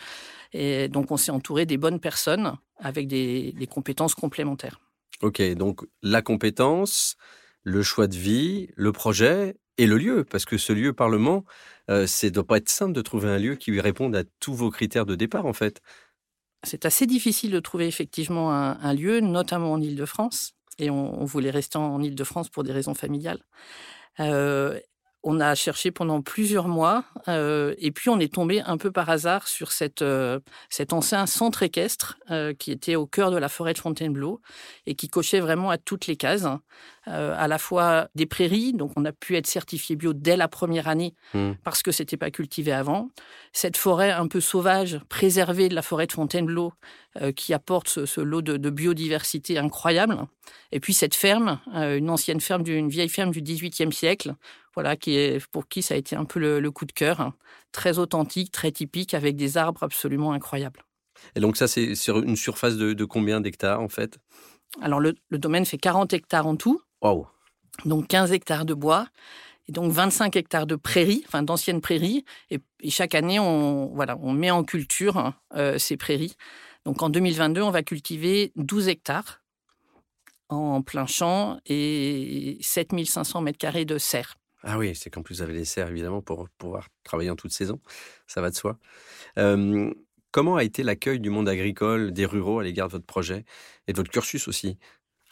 Et 0.53 0.89
donc, 0.89 1.13
on 1.13 1.17
s'est 1.17 1.31
entouré 1.31 1.65
des 1.65 1.77
bonnes 1.77 2.01
personnes 2.01 2.57
avec 2.79 3.07
des, 3.07 3.53
des 3.53 3.67
compétences 3.69 4.17
complémentaires. 4.17 4.81
Ok, 5.23 5.41
donc 5.55 5.83
la 6.03 6.23
compétence, 6.23 7.17
le 7.65 7.83
choix 7.83 8.07
de 8.07 8.17
vie, 8.17 8.69
le 8.77 8.93
projet 8.93 9.57
et 9.79 9.87
le 9.87 9.99
lieu, 9.99 10.25
parce 10.25 10.45
que 10.45 10.57
ce 10.59 10.73
lieu 10.73 10.93
Parlement, 10.93 11.45
euh, 11.91 12.07
c'est 12.07 12.31
doit 12.31 12.47
pas 12.47 12.59
être 12.59 12.69
simple 12.69 12.93
de 12.93 13.03
trouver 13.03 13.29
un 13.29 13.39
lieu 13.39 13.57
qui 13.57 13.73
lui 13.73 13.81
réponde 13.81 14.15
à 14.15 14.23
tous 14.41 14.55
vos 14.55 14.71
critères 14.71 15.07
de 15.07 15.17
départ 15.17 15.47
en 15.47 15.53
fait. 15.53 15.81
C'est 16.63 16.87
assez 16.87 17.07
difficile 17.07 17.51
de 17.51 17.61
trouver 17.61 17.87
effectivement 17.87 18.53
un, 18.53 18.95
lieu, 18.95 19.21
notamment 19.21 19.73
en 19.73 19.83
Ile-de-France. 19.83 20.53
Et 20.79 20.89
on, 20.89 21.25
voulait 21.25 21.51
rester 21.51 21.77
en 21.77 22.03
Ile-de-France 22.03 22.49
pour 22.49 22.65
des 22.65 22.73
raisons 22.73 22.95
familiales. 22.95 23.45
Euh, 24.19 24.81
on 25.27 25.41
a 25.41 25.55
cherché 25.55 25.91
pendant 25.91 26.21
plusieurs 26.21 26.69
mois 26.69 27.05
euh, 27.29 27.75
et 27.79 27.91
puis 27.93 28.11
on 28.11 28.21
est 28.21 28.33
tombé 28.33 28.61
un 28.61 28.77
peu 28.77 28.93
par 28.93 29.09
hasard 29.09 29.49
sur 29.49 29.73
cette, 29.73 30.03
euh, 30.03 30.39
cet 30.69 30.93
ancien 30.93 31.25
centre 31.27 31.63
équestre 31.63 32.19
euh, 32.31 32.53
qui 32.53 32.71
était 32.71 32.95
au 32.95 33.07
cœur 33.07 33.31
de 33.31 33.39
la 33.39 33.49
forêt 33.49 33.73
de 33.73 33.79
Fontainebleau 33.79 34.41
et 34.87 34.95
qui 34.95 35.09
cochait 35.09 35.41
vraiment 35.41 35.71
à 35.71 35.79
toutes 35.79 36.07
les 36.07 36.17
cases, 36.17 36.47
euh, 37.09 37.35
à 37.37 37.49
la 37.49 37.59
fois 37.59 38.09
des 38.15 38.27
prairies, 38.27 38.73
donc 38.75 38.93
on 38.97 39.05
a 39.07 39.13
pu 39.13 39.35
être 39.37 39.47
certifié 39.47 39.97
bio 39.97 40.13
dès 40.13 40.37
la 40.37 40.47
première 40.49 40.89
année 40.89 41.15
Hmm. 41.33 41.53
parce 41.65 41.83
que 41.83 41.91
c'était 41.91 42.17
pas 42.19 42.31
cultivé 42.31 42.71
avant, 42.73 43.09
cette 43.53 43.77
forêt 43.77 44.11
un 44.13 44.29
peu 44.29 44.41
sauvage, 44.41 45.01
préservée 45.09 45.69
de 45.69 45.75
la 45.75 45.83
forêt 45.83 46.07
de 46.07 46.13
Fontainebleau 46.13 46.73
euh, 47.21 47.33
qui 47.33 47.55
apporte 47.55 47.89
ce, 47.89 48.05
ce 48.07 48.21
lot 48.21 48.43
de, 48.43 48.57
de 48.57 48.71
biodiversité 48.71 49.59
incroyable, 49.59 50.17
et 50.71 50.81
puis 50.81 50.93
cette 50.95 51.15
ferme, 51.15 51.61
euh, 51.75 51.97
une 51.97 52.11
ancienne 52.11 52.41
ferme, 52.41 52.63
du- 52.63 52.77
une 52.77 52.89
vieille 52.91 53.09
ferme 53.09 53.31
du 53.31 53.41
XVIIIe 53.43 53.93
siècle, 53.93 54.35
voilà, 54.75 54.97
qui 54.97 55.17
est, 55.17 55.47
pour 55.49 55.69
qui 55.69 55.83
ça 55.83 55.95
a 55.95 55.97
été 55.97 56.17
un 56.17 56.25
peu 56.25 56.41
le, 56.41 56.61
le 56.61 56.71
coup 56.71 56.85
de 56.85 56.93
cœur, 56.93 57.21
hein. 57.21 57.35
très 57.73 57.99
authentique, 57.99 58.53
très 58.53 58.73
typique, 58.73 59.15
avec 59.15 59.37
des 59.37 59.57
arbres 59.57 59.83
absolument 59.83 60.33
incroyables. 60.33 60.85
Et 61.37 61.41
donc 61.41 61.57
ça, 61.57 61.69
c'est 61.69 61.95
sur 61.95 62.19
une 62.19 62.37
surface 62.37 62.77
de, 62.77 62.93
de 62.93 63.05
combien 63.05 63.41
d'hectares 63.41 63.81
en 63.81 63.89
fait? 63.89 64.19
Alors 64.83 65.01
le, 65.01 65.15
le 65.29 65.39
domaine 65.39 65.65
fait 65.65 65.79
40 65.79 66.13
hectares 66.13 66.47
en 66.47 66.57
tout, 66.57 66.83
Waouh 67.03 67.27
donc 67.85 68.09
15 68.09 68.33
hectares 68.33 68.65
de 68.65 68.75
bois, 68.75 69.09
et 69.69 69.73
donc 69.73 69.91
25 69.93 70.37
hectares 70.37 70.67
de 70.67 70.77
prairies, 70.77 71.25
enfin 71.27 71.43
d'anciennes 71.43 71.81
prairies, 71.81 72.25
et, 72.51 72.61
et 72.81 72.91
chaque 72.91 73.15
année, 73.15 73.39
on, 73.41 73.87
voilà, 73.95 74.17
on 74.23 74.33
met 74.33 74.51
en 74.51 74.63
culture 74.63 75.17
hein, 75.17 75.35
euh, 75.55 75.79
ces 75.79 75.97
prairies. 75.97 76.37
Donc 76.85 77.03
en 77.03 77.09
2022, 77.09 77.63
on 77.63 77.71
va 77.71 77.83
cultiver 77.83 78.53
12 78.57 78.89
hectares 78.89 79.41
en 80.51 80.83
plein 80.83 81.07
champ 81.07 81.59
et 81.67 82.59
7500 82.61 83.41
mètres 83.41 83.59
carrés 83.59 83.87
de 83.87 83.99
serre. 83.99 84.35
Ah 84.65 84.79
oui, 84.79 84.95
c'est 84.95 85.11
qu'en 85.11 85.23
plus 85.23 85.37
vous 85.37 85.43
avez 85.43 85.53
les 85.53 85.65
serres 85.65 85.89
évidemment 85.89 86.23
pour 86.23 86.49
pouvoir 86.59 86.89
travailler 87.05 87.31
en 87.31 87.37
toute 87.37 87.53
saison, 87.53 87.81
ça 88.27 88.41
va 88.41 88.51
de 88.51 88.55
soi. 88.55 88.79
Euh, 89.39 89.93
comment 90.31 90.57
a 90.57 90.65
été 90.65 90.83
l'accueil 90.83 91.21
du 91.21 91.31
monde 91.31 91.49
agricole, 91.49 92.13
des 92.13 92.25
ruraux 92.25 92.61
à 92.61 92.65
l'égard 92.65 92.89
de 92.89 92.93
votre 92.93 93.07
projet 93.07 93.45
et 93.87 93.93
de 93.93 93.97
votre 93.97 94.11
cursus 94.11 94.49
aussi? 94.49 94.79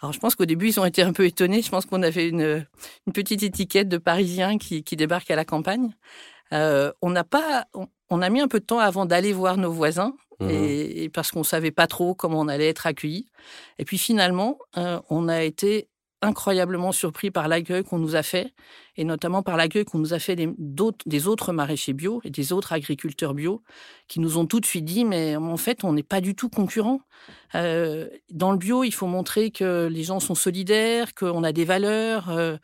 Alors, 0.03 0.12
je 0.12 0.19
pense 0.19 0.35
qu'au 0.35 0.45
début, 0.45 0.69
ils 0.69 0.81
ont 0.81 0.85
été 0.85 1.01
un 1.03 1.12
peu 1.12 1.25
étonnés. 1.25 1.62
Je 1.62 1.71
pense 1.71 1.87
qu'on 1.87 2.03
avait 2.03 2.29
une, 2.29 2.67
une, 3.07 3.12
petite 3.12 3.45
étiquette 3.45 3.89
de 3.89 3.99
Parisiens 3.99 4.59
qui, 4.59 4.83
qui 4.83 4.97
débarquent 4.97 5.31
à 5.31 5.37
la 5.37 5.45
campagne. 5.45 5.95
Euh, 6.53 6.93
on 7.03 7.11
n'a 7.11 7.23
pas, 7.23 7.67
on, 7.73 7.87
on, 8.11 8.21
a 8.21 8.29
mis 8.29 8.41
un 8.41 8.49
peu 8.49 8.59
de 8.59 8.65
temps 8.65 8.81
avant 8.81 9.07
d'aller 9.07 9.33
voir 9.33 9.57
nos 9.57 9.71
voisins, 9.71 10.15
mmh. 10.41 10.51
et, 10.51 11.05
et, 11.05 11.09
parce 11.09 11.31
qu'on 11.31 11.45
savait 11.45 11.71
pas 11.71 11.87
trop 11.87 12.17
comment 12.17 12.41
on 12.41 12.49
allait 12.49 12.69
être 12.69 12.87
accueillis. 12.87 13.27
Et 13.79 13.85
puis 13.85 13.97
finalement, 13.97 14.59
euh, 14.77 15.01
on 15.09 15.29
a 15.29 15.45
été 15.45 15.89
incroyablement 16.23 16.93
surpris 16.93 17.31
par 17.31 17.49
l'accueil 17.49 17.83
qu'on 17.83 17.99
nous 17.99 18.17
a 18.17 18.23
fait, 18.23 18.55
et 18.97 19.05
notamment 19.05 19.43
par 19.43 19.57
l'accueil 19.57 19.85
qu'on 19.85 19.99
nous 19.99 20.14
a 20.14 20.19
fait 20.19 20.37
des, 20.37 20.49
autres, 20.81 21.05
des 21.07 21.26
autres 21.26 21.52
maraîchers 21.52 21.93
bio 21.93 22.21
et 22.25 22.31
des 22.31 22.52
autres 22.52 22.73
agriculteurs 22.73 23.35
bio, 23.35 23.62
qui 24.07 24.21
nous 24.21 24.38
ont 24.38 24.47
tout 24.47 24.61
de 24.61 24.67
suite 24.67 24.85
dit, 24.85 25.05
mais 25.05 25.37
en 25.37 25.57
fait, 25.57 25.85
on 25.85 25.93
n'est 25.93 26.02
pas 26.02 26.21
du 26.21 26.35
tout 26.35 26.49
concurrents. 26.49 27.00
Euh, 27.55 28.09
dans 28.31 28.52
le 28.52 28.59
bio, 28.59 28.85
il 28.85 28.93
faut 28.93 29.07
montrer 29.07 29.50
que 29.50 29.88
les 29.91 30.05
gens 30.05 30.21
sont 30.21 30.35
solidaires, 30.35 31.14
qu'on 31.14 31.43
a 31.43 31.52
des 31.52 31.64
valeurs. 31.64 32.31
Euh, 32.31 32.57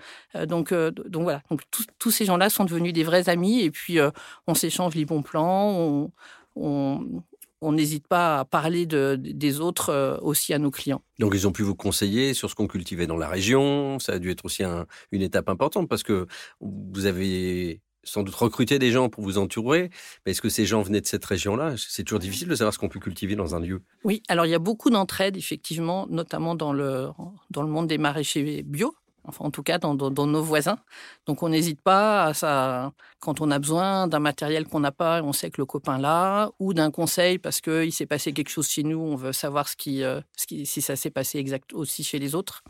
donc, 0.47 0.73
euh, 0.73 0.91
donc 0.91 1.25
voilà, 1.25 1.43
donc, 1.51 1.63
tous 1.99 2.11
ces 2.11 2.25
gens-là 2.25 2.51
sont 2.51 2.65
devenus 2.65 2.93
des 2.93 3.05
vrais 3.05 3.29
amis, 3.29 3.61
et 3.63 3.71
puis 3.71 3.99
on 4.47 4.55
s'échange 4.55 4.95
les 4.95 5.05
bons 5.05 5.23
plans, 5.23 6.11
on, 6.57 7.23
on 7.61 7.73
n'hésite 7.73 8.07
pas 8.07 8.41
à 8.41 8.45
parler 8.45 8.87
de, 8.87 9.17
des 9.19 9.61
autres 9.61 9.91
euh, 9.91 10.17
aussi 10.23 10.55
à 10.55 10.59
nos 10.59 10.71
clients. 10.71 11.03
Donc 11.19 11.33
ils 11.35 11.47
ont 11.47 11.53
pu 11.53 11.63
vous 11.63 11.75
conseiller 11.75 12.35
sur 12.35 12.51
ce 12.51 12.55
qu'on 12.55 12.69
cultivait 12.69 13.07
dans 13.07 13.17
la 13.17 13.29
région. 13.29 13.99
Ça 13.99 14.13
a 14.13 14.19
dû 14.19 14.31
être 14.31 14.45
aussi 14.45 14.65
un, 14.65 14.87
une 15.13 15.23
étape 15.23 15.49
importante 15.49 15.89
parce 15.89 16.03
que 16.03 16.27
vous 16.61 17.07
avez 17.07 17.81
sans 18.05 18.23
doute 18.23 18.35
recruté 18.35 18.79
des 18.79 18.91
gens 18.91 19.09
pour 19.09 19.23
vous 19.23 19.39
entourer. 19.39 19.91
Mais 20.25 20.33
est-ce 20.33 20.41
que 20.41 20.49
ces 20.49 20.65
gens 20.65 20.83
venaient 20.83 21.01
de 21.01 21.07
cette 21.07 21.25
région-là? 21.25 21.75
C'est 21.77 22.05
toujours 22.05 22.21
difficile 22.21 22.49
de 22.49 22.55
savoir 22.55 22.73
ce 22.73 22.79
qu'on 22.79 22.89
peut 22.89 23.01
cultiver 23.01 23.37
dans 23.37 23.55
un 23.55 23.61
lieu. 23.61 23.83
Oui, 24.05 24.23
alors 24.29 24.47
il 24.47 24.51
y 24.51 24.55
a 24.55 24.59
beaucoup 24.59 24.91
d'entraide, 24.91 25.37
effectivement, 25.37 26.07
notamment 26.09 26.55
dans 26.55 26.73
le, 26.73 27.09
dans 27.51 27.63
le 27.63 27.69
monde 27.69 27.87
des 27.87 27.99
maraîchers 27.99 28.63
bio 28.63 28.95
enfin 29.29 29.45
en 29.45 29.51
tout 29.51 29.63
cas 29.63 29.79
dans, 29.79 29.95
nos 29.95 30.43
voisins. 30.43 30.79
Donc 31.27 31.43
on 31.43 31.49
n'hésite 31.51 31.81
pas 31.81 32.25
à 32.25 32.35
ça 32.35 32.93
quand 33.21 33.41
on 33.41 33.51
a 33.51 33.59
besoin 33.59 34.09
d'un 34.09 34.19
matériel 34.19 34.67
qu'on 34.67 34.81
n'a 34.81 34.93
pas, 34.93 35.23
on 35.23 35.33
sait 35.33 35.51
que 35.51 35.61
le 35.61 35.67
copain 35.67 35.99
l'a, 35.99 36.51
ou 36.59 36.75
d'un 36.75 36.91
conseil 36.91 37.39
parce 37.39 37.61
qu'il 37.61 37.93
s'est 37.93 38.07
passé 38.07 38.33
quelque 38.33 38.51
chose 38.51 38.69
chez 38.69 38.83
nous, 38.83 38.99
on 38.99 39.17
veut 39.17 39.33
savoir 39.33 39.69
ce 39.69 39.77
qui, 39.77 40.03
euh, 40.03 40.21
ce 40.37 40.47
qui 40.47 40.67
si 40.67 40.81
ça 40.81 40.97
s'est 40.97 41.11
passé 41.11 41.39
exact 41.39 41.73
aussi 41.73 42.05
chez 42.05 42.19
les 42.19 42.35
autres. 42.35 42.63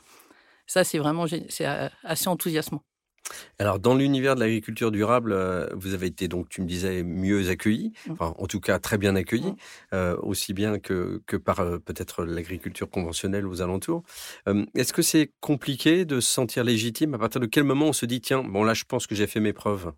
Ça 0.67 0.85
c'est 0.85 0.99
vraiment 0.99 1.27
c'est 1.49 1.67
assez 2.05 2.29
enthousiasmant. 2.29 2.83
Alors, 3.59 3.79
dans 3.79 3.95
l'univers 3.95 4.35
de 4.37 4.41
l'agriculture 4.41 4.91
durable, 4.91 5.33
euh, 5.33 5.69
vous 5.75 5.95
avez 5.95 6.07
été 6.07 6.29
donc, 6.29 6.49
tu 6.49 6.63
me 6.63 6.67
disais, 6.67 7.03
mieux 7.03 7.49
accueilli, 7.51 7.93
Mmh. 8.07 8.13
enfin, 8.13 8.35
en 8.39 8.47
tout 8.47 8.61
cas 8.61 8.79
très 8.79 8.99
bien 8.99 9.15
accueilli, 9.17 9.51
Mmh. 9.51 9.57
euh, 9.95 10.17
aussi 10.23 10.55
bien 10.55 10.79
que, 10.79 11.21
que 11.27 11.37
par 11.37 11.61
euh, 11.61 11.79
peut-être 11.79 12.25
l'agriculture 12.25 12.89
conventionnelle 12.89 13.47
aux 13.47 13.61
alentours. 13.63 14.03
Est-ce 14.75 14.93
que 14.93 15.03
c'est 15.03 15.33
compliqué 15.41 16.05
de 16.05 16.21
se 16.21 16.31
sentir 16.31 16.65
légitime? 16.65 17.15
À 17.15 17.19
partir 17.19 17.41
de 17.41 17.47
quel 17.47 17.65
moment 17.65 17.87
on 17.87 17.93
se 17.93 18.07
dit, 18.07 18.21
tiens, 18.21 18.43
bon 18.43 18.65
là, 18.65 18.75
je 18.75 18.85
pense 18.85 19.07
que 19.07 19.15
j'ai 19.15 19.27
fait 19.27 19.41
mes 19.41 19.53
preuves? 19.53 19.93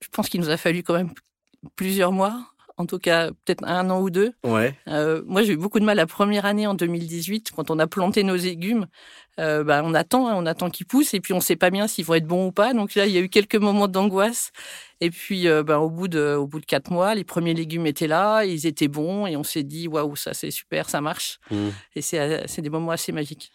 Je 0.00 0.08
pense 0.08 0.28
qu'il 0.28 0.40
nous 0.40 0.50
a 0.50 0.56
fallu 0.56 0.82
quand 0.82 0.94
même 0.94 1.12
plusieurs 1.76 2.12
mois 2.12 2.52
en 2.76 2.86
tout 2.86 2.98
cas 2.98 3.30
peut-être 3.30 3.64
un 3.64 3.88
an 3.90 4.00
ou 4.00 4.10
deux. 4.10 4.32
Ouais. 4.44 4.74
Euh, 4.88 5.22
moi, 5.26 5.42
j'ai 5.42 5.54
eu 5.54 5.56
beaucoup 5.56 5.80
de 5.80 5.84
mal 5.84 5.96
la 5.96 6.06
première 6.06 6.44
année 6.44 6.66
en 6.66 6.74
2018 6.74 7.52
quand 7.54 7.70
on 7.70 7.78
a 7.78 7.86
planté 7.86 8.22
nos 8.22 8.36
légumes. 8.36 8.86
Euh, 9.38 9.64
bah, 9.64 9.82
on 9.84 9.94
attend, 9.94 10.28
hein, 10.28 10.34
on 10.36 10.46
attend 10.46 10.70
qu'ils 10.70 10.86
poussent 10.86 11.14
et 11.14 11.20
puis 11.20 11.32
on 11.32 11.40
sait 11.40 11.56
pas 11.56 11.70
bien 11.70 11.88
s'ils 11.88 12.04
vont 12.04 12.14
être 12.14 12.26
bons 12.26 12.48
ou 12.48 12.52
pas. 12.52 12.74
Donc 12.74 12.94
là, 12.94 13.06
il 13.06 13.12
y 13.12 13.18
a 13.18 13.20
eu 13.20 13.28
quelques 13.28 13.56
moments 13.56 13.88
d'angoisse. 13.88 14.50
Et 15.00 15.10
puis, 15.10 15.48
euh, 15.48 15.62
bah, 15.62 15.78
au 15.78 15.90
bout 15.90 16.08
de, 16.08 16.34
au 16.34 16.46
bout 16.46 16.60
de 16.60 16.66
quatre 16.66 16.90
mois, 16.90 17.14
les 17.14 17.24
premiers 17.24 17.54
légumes 17.54 17.86
étaient 17.86 18.06
là, 18.06 18.44
ils 18.44 18.66
étaient 18.66 18.88
bons 18.88 19.26
et 19.26 19.36
on 19.36 19.44
s'est 19.44 19.62
dit 19.62 19.88
waouh, 19.88 20.16
ça 20.16 20.34
c'est 20.34 20.50
super, 20.50 20.88
ça 20.88 21.00
marche. 21.00 21.38
Mmh. 21.50 21.68
Et 21.96 22.02
c'est, 22.02 22.46
c'est 22.46 22.62
des 22.62 22.70
moments 22.70 22.92
assez 22.92 23.12
magiques. 23.12 23.52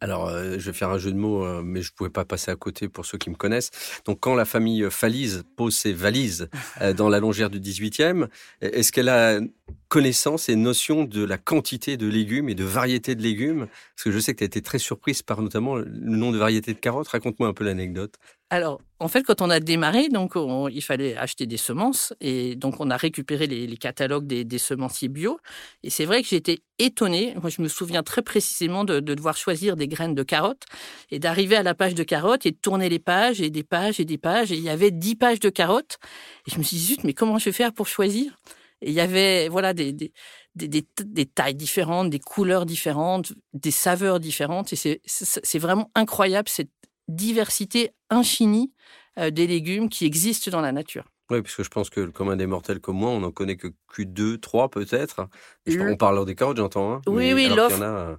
Alors, 0.00 0.28
euh, 0.28 0.54
je 0.58 0.70
vais 0.70 0.72
faire 0.72 0.88
un 0.88 0.98
jeu 0.98 1.12
de 1.12 1.16
mots, 1.16 1.44
euh, 1.44 1.60
mais 1.62 1.82
je 1.82 1.90
ne 1.90 1.94
pouvais 1.94 2.10
pas 2.10 2.24
passer 2.24 2.50
à 2.50 2.56
côté 2.56 2.88
pour 2.88 3.04
ceux 3.04 3.18
qui 3.18 3.28
me 3.28 3.34
connaissent. 3.34 3.70
Donc, 4.06 4.20
quand 4.20 4.34
la 4.34 4.46
famille 4.46 4.86
Falise 4.90 5.44
pose 5.56 5.74
ses 5.74 5.92
valises 5.92 6.48
euh, 6.80 6.94
dans 6.94 7.10
la 7.10 7.20
longère 7.20 7.50
du 7.50 7.60
18e, 7.60 8.28
est-ce 8.62 8.92
qu'elle 8.92 9.10
a 9.10 9.40
connaissance 9.88 10.48
et 10.48 10.56
notion 10.56 11.04
de 11.04 11.22
la 11.22 11.36
quantité 11.36 11.96
de 11.96 12.06
légumes 12.06 12.48
et 12.48 12.54
de 12.54 12.64
variété 12.64 13.14
de 13.14 13.22
légumes? 13.22 13.66
Parce 13.94 14.04
que 14.04 14.10
je 14.10 14.18
sais 14.18 14.32
que 14.32 14.38
tu 14.38 14.44
as 14.44 14.46
été 14.46 14.62
très 14.62 14.78
surprise 14.78 15.22
par 15.22 15.42
notamment 15.42 15.76
le 15.76 15.84
nom 15.84 16.32
de 16.32 16.38
variété 16.38 16.72
de 16.72 16.78
carottes. 16.78 17.08
Raconte-moi 17.08 17.48
un 17.48 17.54
peu 17.54 17.64
l'anecdote. 17.64 18.14
Alors, 18.52 18.80
en 18.98 19.06
fait, 19.06 19.22
quand 19.22 19.42
on 19.42 19.48
a 19.48 19.60
démarré, 19.60 20.08
donc 20.08 20.34
on, 20.34 20.66
il 20.66 20.82
fallait 20.82 21.16
acheter 21.16 21.46
des 21.46 21.56
semences 21.56 22.12
et 22.20 22.56
donc 22.56 22.80
on 22.80 22.90
a 22.90 22.96
récupéré 22.96 23.46
les, 23.46 23.76
catalogues 23.76 24.26
des, 24.26 24.58
semenciers 24.58 25.08
bio. 25.08 25.38
Et 25.84 25.90
c'est 25.90 26.04
vrai 26.04 26.20
que 26.20 26.28
j'étais 26.28 26.58
étonnée. 26.80 27.36
Moi, 27.40 27.48
je 27.48 27.62
me 27.62 27.68
souviens 27.68 28.02
très 28.02 28.22
précisément 28.22 28.82
de, 28.82 28.98
devoir 28.98 29.36
choisir 29.36 29.76
des 29.76 29.86
graines 29.90 30.14
de 30.14 30.22
carottes 30.22 30.64
et 31.10 31.18
d'arriver 31.18 31.56
à 31.56 31.62
la 31.62 31.74
page 31.74 31.94
de 31.94 32.02
carottes 32.02 32.46
et 32.46 32.52
de 32.52 32.56
tourner 32.56 32.88
les 32.88 32.98
pages 32.98 33.42
et 33.42 33.50
des 33.50 33.62
pages 33.62 34.00
et 34.00 34.06
des 34.06 34.18
pages. 34.18 34.50
Et 34.50 34.56
il 34.56 34.62
y 34.62 34.70
avait 34.70 34.90
dix 34.90 35.16
pages 35.16 35.40
de 35.40 35.50
carottes. 35.50 35.98
Et 36.46 36.52
je 36.52 36.58
me 36.58 36.62
suis 36.62 36.78
dit, 36.78 36.84
zut, 36.84 37.04
mais 37.04 37.12
comment 37.12 37.38
je 37.38 37.46
vais 37.46 37.52
faire 37.52 37.74
pour 37.74 37.86
choisir? 37.86 38.38
Et 38.80 38.88
il 38.88 38.94
y 38.94 39.00
avait, 39.00 39.48
voilà, 39.48 39.74
des, 39.74 39.92
des 39.92 40.10
des, 40.54 41.26
tailles 41.26 41.54
différentes, 41.54 42.10
des 42.10 42.18
couleurs 42.18 42.66
différentes, 42.66 43.32
des 43.52 43.70
saveurs 43.70 44.20
différentes. 44.20 44.72
Et 44.72 45.00
c'est 45.04 45.58
vraiment 45.58 45.90
incroyable 45.94 46.48
cette 46.48 46.70
diversité 47.08 47.90
infinie 48.08 48.72
euh, 49.18 49.30
des 49.30 49.46
légumes 49.46 49.88
qui 49.88 50.04
existent 50.04 50.50
dans 50.50 50.60
la 50.60 50.72
nature. 50.72 51.04
Oui, 51.30 51.42
parce 51.42 51.54
que 51.54 51.62
je 51.62 51.68
pense 51.68 51.90
que 51.90 52.00
le 52.00 52.10
commun 52.10 52.36
des 52.36 52.46
mortels 52.46 52.80
comme 52.80 52.96
moi, 52.96 53.10
on 53.10 53.20
n'en 53.20 53.30
connaît 53.30 53.56
que 53.56 53.68
Q2, 53.94 54.40
3 54.40 54.68
peut-être. 54.68 55.28
On 55.68 55.96
parle 55.96 56.24
des 56.26 56.34
carottes, 56.34 56.56
j'entends. 56.56 56.94
Hein, 56.94 57.02
oui, 57.06 57.32
oui, 57.32 57.48
l'offre. 57.48 57.76
Il 57.76 57.82
y 57.82 57.84
en 57.84 57.88
a 57.88 57.98
euh, 57.98 58.16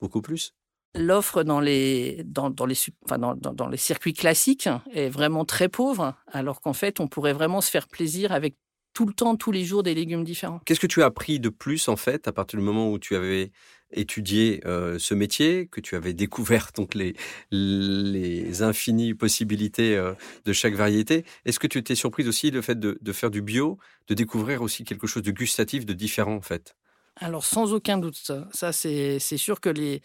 beaucoup 0.00 0.20
plus. 0.20 0.54
L'offre 0.94 1.42
dans 1.42 1.60
les, 1.60 2.22
dans, 2.24 2.50
dans, 2.50 2.66
les, 2.66 2.76
enfin 3.04 3.18
dans, 3.18 3.34
dans, 3.34 3.54
dans 3.54 3.68
les 3.68 3.78
circuits 3.78 4.12
classiques 4.12 4.68
est 4.92 5.08
vraiment 5.08 5.44
très 5.44 5.68
pauvre, 5.68 6.14
alors 6.26 6.60
qu'en 6.60 6.74
fait, 6.74 7.00
on 7.00 7.08
pourrait 7.08 7.32
vraiment 7.32 7.60
se 7.62 7.70
faire 7.70 7.88
plaisir 7.88 8.32
avec 8.32 8.56
tout 8.92 9.06
le 9.06 9.12
temps, 9.12 9.36
tous 9.36 9.52
les 9.52 9.64
jours, 9.64 9.82
des 9.82 9.94
légumes 9.94 10.24
différents. 10.24 10.60
Qu'est-ce 10.64 10.80
que 10.80 10.86
tu 10.86 11.02
as 11.02 11.06
appris 11.06 11.40
de 11.40 11.48
plus, 11.48 11.88
en 11.88 11.96
fait, 11.96 12.28
à 12.28 12.32
partir 12.32 12.58
du 12.58 12.64
moment 12.64 12.90
où 12.90 12.98
tu 12.98 13.16
avais 13.16 13.52
étudié 13.92 14.60
euh, 14.64 14.98
ce 14.98 15.14
métier, 15.14 15.66
que 15.66 15.80
tu 15.80 15.96
avais 15.96 16.12
découvert 16.14 16.70
donc 16.76 16.94
les, 16.94 17.14
les 17.50 18.62
infinies 18.62 19.14
possibilités 19.14 19.96
euh, 19.96 20.14
de 20.44 20.52
chaque 20.52 20.74
variété? 20.74 21.24
Est-ce 21.44 21.58
que 21.58 21.66
tu 21.66 21.78
étais 21.78 21.94
surprise 21.94 22.28
aussi 22.28 22.50
le 22.50 22.62
fait 22.62 22.78
de, 22.78 22.98
de, 23.00 23.12
faire 23.12 23.30
du 23.30 23.42
bio, 23.42 23.78
de 24.08 24.14
découvrir 24.14 24.62
aussi 24.62 24.84
quelque 24.84 25.06
chose 25.06 25.22
de 25.22 25.30
gustatif, 25.30 25.86
de 25.86 25.94
différent, 25.94 26.34
en 26.34 26.42
fait? 26.42 26.76
Alors, 27.16 27.44
sans 27.44 27.72
aucun 27.74 27.98
doute, 27.98 28.16
ça, 28.16 28.48
ça 28.52 28.72
c'est 28.72 29.18
sûr 29.18 29.60
que 29.60 29.68
les, 29.68 30.02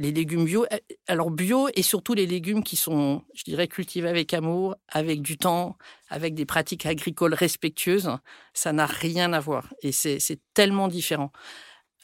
les 0.00 0.12
légumes 0.12 0.46
bio, 0.46 0.64
alors 1.08 1.30
bio 1.30 1.68
et 1.74 1.82
surtout 1.82 2.14
les 2.14 2.26
légumes 2.26 2.64
qui 2.64 2.76
sont, 2.76 3.22
je 3.34 3.44
dirais, 3.44 3.68
cultivés 3.68 4.08
avec 4.08 4.32
amour, 4.32 4.74
avec 4.88 5.20
du 5.20 5.36
temps, 5.36 5.76
avec 6.08 6.34
des 6.34 6.46
pratiques 6.46 6.86
agricoles 6.86 7.34
respectueuses, 7.34 8.10
ça 8.54 8.72
n'a 8.72 8.86
rien 8.86 9.34
à 9.34 9.40
voir 9.40 9.74
et 9.82 9.92
c'est 9.92 10.40
tellement 10.54 10.88
différent. 10.88 11.32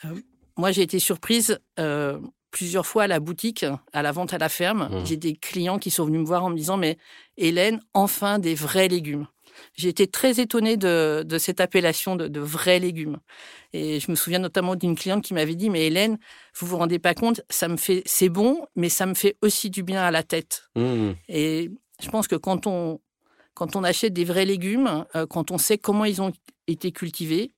Euh, 0.05 0.15
moi, 0.59 0.73
j'ai 0.73 0.83
été 0.83 0.99
surprise 0.99 1.59
euh, 1.79 2.21
plusieurs 2.50 2.85
fois 2.85 3.05
à 3.05 3.07
la 3.07 3.19
boutique, 3.19 3.65
à 3.95 4.03
la 4.03 4.12
vente 4.12 4.35
à 4.35 4.38
la 4.38 4.50
ferme. 4.50 4.91
Mmh. 4.91 5.07
J'ai 5.07 5.17
des 5.17 5.35
clients 5.35 5.79
qui 5.79 5.91
sont 5.91 6.05
venus 6.05 6.21
me 6.21 6.26
voir 6.26 6.45
en 6.45 6.50
me 6.50 6.57
disant, 6.57 6.76
mais 6.76 6.99
Hélène, 7.38 7.81
enfin 7.95 8.38
des 8.38 8.55
vrais 8.55 8.88
légumes. 8.88 9.26
J'ai 9.75 9.89
été 9.89 10.07
très 10.07 10.41
étonnée 10.41 10.77
de, 10.77 11.25
de 11.27 11.39
cette 11.39 11.61
appellation 11.61 12.17
de, 12.17 12.29
de, 12.29 12.41
vrais 12.41 12.79
légumes. 12.79 13.19
Et 13.73 14.01
je 14.01 14.11
me 14.11 14.17
souviens 14.17 14.39
notamment 14.39 14.75
d'une 14.77 14.97
cliente 14.97 15.25
qui 15.25 15.35
m'avait 15.35 15.55
dit, 15.55 15.71
mais 15.71 15.87
Hélène, 15.87 16.19
vous 16.59 16.67
vous 16.67 16.77
rendez 16.77 16.99
pas 16.99 17.15
compte, 17.15 17.43
ça 17.51 17.69
me 17.69 17.77
fait, 17.77 18.03
c'est 18.07 18.29
bon, 18.29 18.67
mais 18.75 18.89
ça 18.89 19.07
me 19.07 19.15
fait 19.15 19.37
aussi 19.43 19.71
du 19.71 19.83
bien 19.83 20.03
à 20.03 20.11
la 20.11 20.23
tête. 20.23 20.65
Mmh. 20.77 21.13
Et 21.29 21.71
je 22.03 22.09
pense 22.09 22.29
que 22.29 22.37
quand 22.37 22.67
on, 22.67 23.01
quand 23.55 23.77
on 23.77 23.85
achète 23.85 24.13
des 24.13 24.25
vrais 24.25 24.45
légumes, 24.45 25.05
euh, 25.15 25.27
quand 25.27 25.51
on 25.51 25.59
sait 25.59 25.79
comment 25.79 26.05
ils 26.05 26.21
ont 26.21 26.33
été 26.67 26.93
cultivés, 26.93 27.53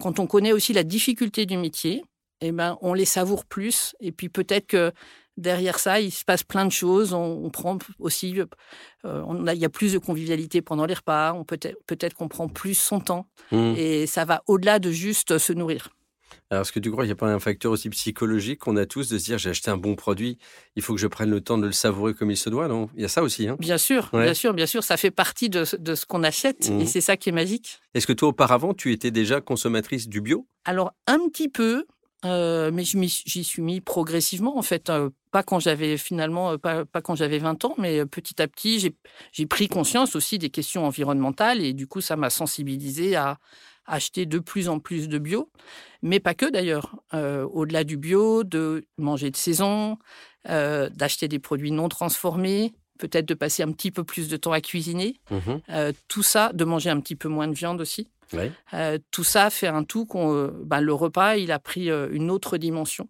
quand 0.00 0.18
on 0.18 0.26
connaît 0.26 0.52
aussi 0.52 0.72
la 0.72 0.82
difficulté 0.82 1.46
du 1.46 1.56
métier, 1.56 2.02
eh 2.40 2.52
ben, 2.52 2.76
on 2.80 2.94
les 2.94 3.04
savoure 3.04 3.44
plus. 3.44 3.94
Et 4.00 4.12
puis 4.12 4.28
peut-être 4.28 4.66
que 4.66 4.92
derrière 5.36 5.78
ça, 5.78 6.00
il 6.00 6.10
se 6.10 6.24
passe 6.24 6.42
plein 6.42 6.64
de 6.64 6.72
choses. 6.72 7.12
On, 7.12 7.44
on 7.44 7.50
prend 7.50 7.78
aussi, 7.98 8.40
euh, 8.40 8.46
on 9.26 9.46
a, 9.46 9.54
il 9.54 9.60
y 9.60 9.64
a 9.64 9.70
plus 9.70 9.92
de 9.92 9.98
convivialité 9.98 10.62
pendant 10.62 10.86
les 10.86 10.94
repas. 10.94 11.32
On 11.32 11.44
peut-être 11.44 11.78
peut-être 11.86 12.14
qu'on 12.14 12.28
prend 12.28 12.48
plus 12.48 12.74
son 12.74 13.00
temps. 13.00 13.26
Mmh. 13.50 13.74
Et 13.76 14.06
ça 14.06 14.24
va 14.24 14.42
au-delà 14.46 14.78
de 14.78 14.90
juste 14.90 15.38
se 15.38 15.52
nourrir. 15.52 15.88
Alors, 16.50 16.62
est-ce 16.62 16.72
que 16.72 16.80
tu 16.80 16.90
crois 16.90 17.04
qu'il 17.04 17.08
n'y 17.08 17.12
a 17.12 17.16
pas 17.16 17.32
un 17.32 17.38
facteur 17.38 17.72
aussi 17.72 17.88
psychologique 17.88 18.58
qu'on 18.60 18.76
a 18.76 18.84
tous 18.84 19.08
de 19.08 19.16
se 19.16 19.24
dire 19.24 19.38
j'ai 19.38 19.50
acheté 19.50 19.70
un 19.70 19.78
bon 19.78 19.94
produit, 19.94 20.36
il 20.76 20.82
faut 20.82 20.94
que 20.94 21.00
je 21.00 21.06
prenne 21.06 21.30
le 21.30 21.40
temps 21.40 21.56
de 21.56 21.64
le 21.64 21.72
savourer 21.72 22.12
comme 22.12 22.30
il 22.30 22.36
se 22.36 22.50
doit, 22.50 22.68
non? 22.68 22.90
Il 22.94 23.00
y 23.00 23.04
a 23.06 23.08
ça 23.08 23.22
aussi, 23.22 23.48
hein? 23.48 23.56
Bien 23.58 23.78
sûr, 23.78 24.10
ouais. 24.12 24.24
bien 24.24 24.34
sûr, 24.34 24.52
bien 24.52 24.66
sûr. 24.66 24.84
Ça 24.84 24.98
fait 24.98 25.10
partie 25.10 25.48
de, 25.48 25.64
de 25.78 25.94
ce 25.94 26.04
qu'on 26.04 26.22
achète 26.22 26.68
mmh. 26.68 26.80
et 26.80 26.86
c'est 26.86 27.00
ça 27.00 27.16
qui 27.16 27.30
est 27.30 27.32
magique. 27.32 27.80
Est-ce 27.94 28.06
que 28.06 28.12
toi, 28.12 28.28
auparavant, 28.28 28.74
tu 28.74 28.92
étais 28.92 29.10
déjà 29.10 29.40
consommatrice 29.40 30.08
du 30.08 30.20
bio? 30.20 30.46
Alors, 30.66 30.92
un 31.06 31.20
petit 31.28 31.48
peu, 31.48 31.86
euh, 32.24 32.70
mais 32.72 32.84
j'y 32.84 33.44
suis 33.44 33.62
mis 33.62 33.80
progressivement 33.80 34.56
en 34.58 34.62
fait. 34.62 34.90
Euh, 34.90 35.10
pas 35.30 35.42
quand 35.42 35.58
j'avais 35.60 35.96
finalement, 35.96 36.52
euh, 36.52 36.56
pas, 36.58 36.84
pas 36.84 37.00
quand 37.02 37.14
j'avais 37.14 37.38
20 37.38 37.64
ans, 37.64 37.74
mais 37.78 38.04
petit 38.06 38.40
à 38.42 38.48
petit, 38.48 38.78
j'ai- 39.32 39.46
pris 39.46 39.68
conscience 39.68 40.14
aussi 40.16 40.38
des 40.38 40.50
questions 40.50 40.84
environnementales 40.86 41.60
et 41.62 41.72
du 41.72 41.86
coup, 41.86 42.00
ça 42.00 42.16
m'a 42.16 42.30
sensibilisé 42.30 43.16
à 43.16 43.38
acheter 43.86 44.26
de 44.26 44.38
plus 44.38 44.68
en 44.68 44.78
plus 44.78 45.08
de 45.08 45.18
bio, 45.18 45.50
mais 46.02 46.20
pas 46.20 46.34
que 46.34 46.46
d'ailleurs. 46.48 46.94
Euh, 47.14 47.44
Au-delà 47.44 47.82
du 47.84 47.96
bio, 47.96 48.44
de 48.44 48.84
manger 48.98 49.30
de 49.30 49.36
saison, 49.36 49.98
d'acheter 50.46 51.28
des 51.28 51.38
produits 51.38 51.70
non 51.72 51.88
transformés, 51.88 52.72
peut-être 52.98 53.26
de 53.26 53.34
passer 53.34 53.62
un 53.62 53.72
petit 53.72 53.90
peu 53.90 54.04
plus 54.04 54.28
de 54.28 54.36
temps 54.36 54.52
à 54.52 54.60
cuisiner. 54.60 55.16
Euh, 55.70 55.92
tout 56.08 56.22
ça, 56.22 56.52
de 56.52 56.64
manger 56.64 56.90
un 56.90 57.00
petit 57.00 57.16
peu 57.16 57.28
moins 57.28 57.48
de 57.48 57.54
viande 57.54 57.80
aussi. 57.80 58.08
Euh, 58.74 58.98
tout 59.10 59.24
ça 59.24 59.50
fait 59.50 59.66
un 59.66 59.84
tout 59.84 60.06
qu'on, 60.06 60.50
bah, 60.64 60.80
le 60.80 60.92
repas, 60.94 61.36
il 61.36 61.52
a 61.52 61.58
pris 61.58 61.90
euh, 61.90 62.08
une 62.12 62.30
autre 62.30 62.56
dimension 62.56 63.08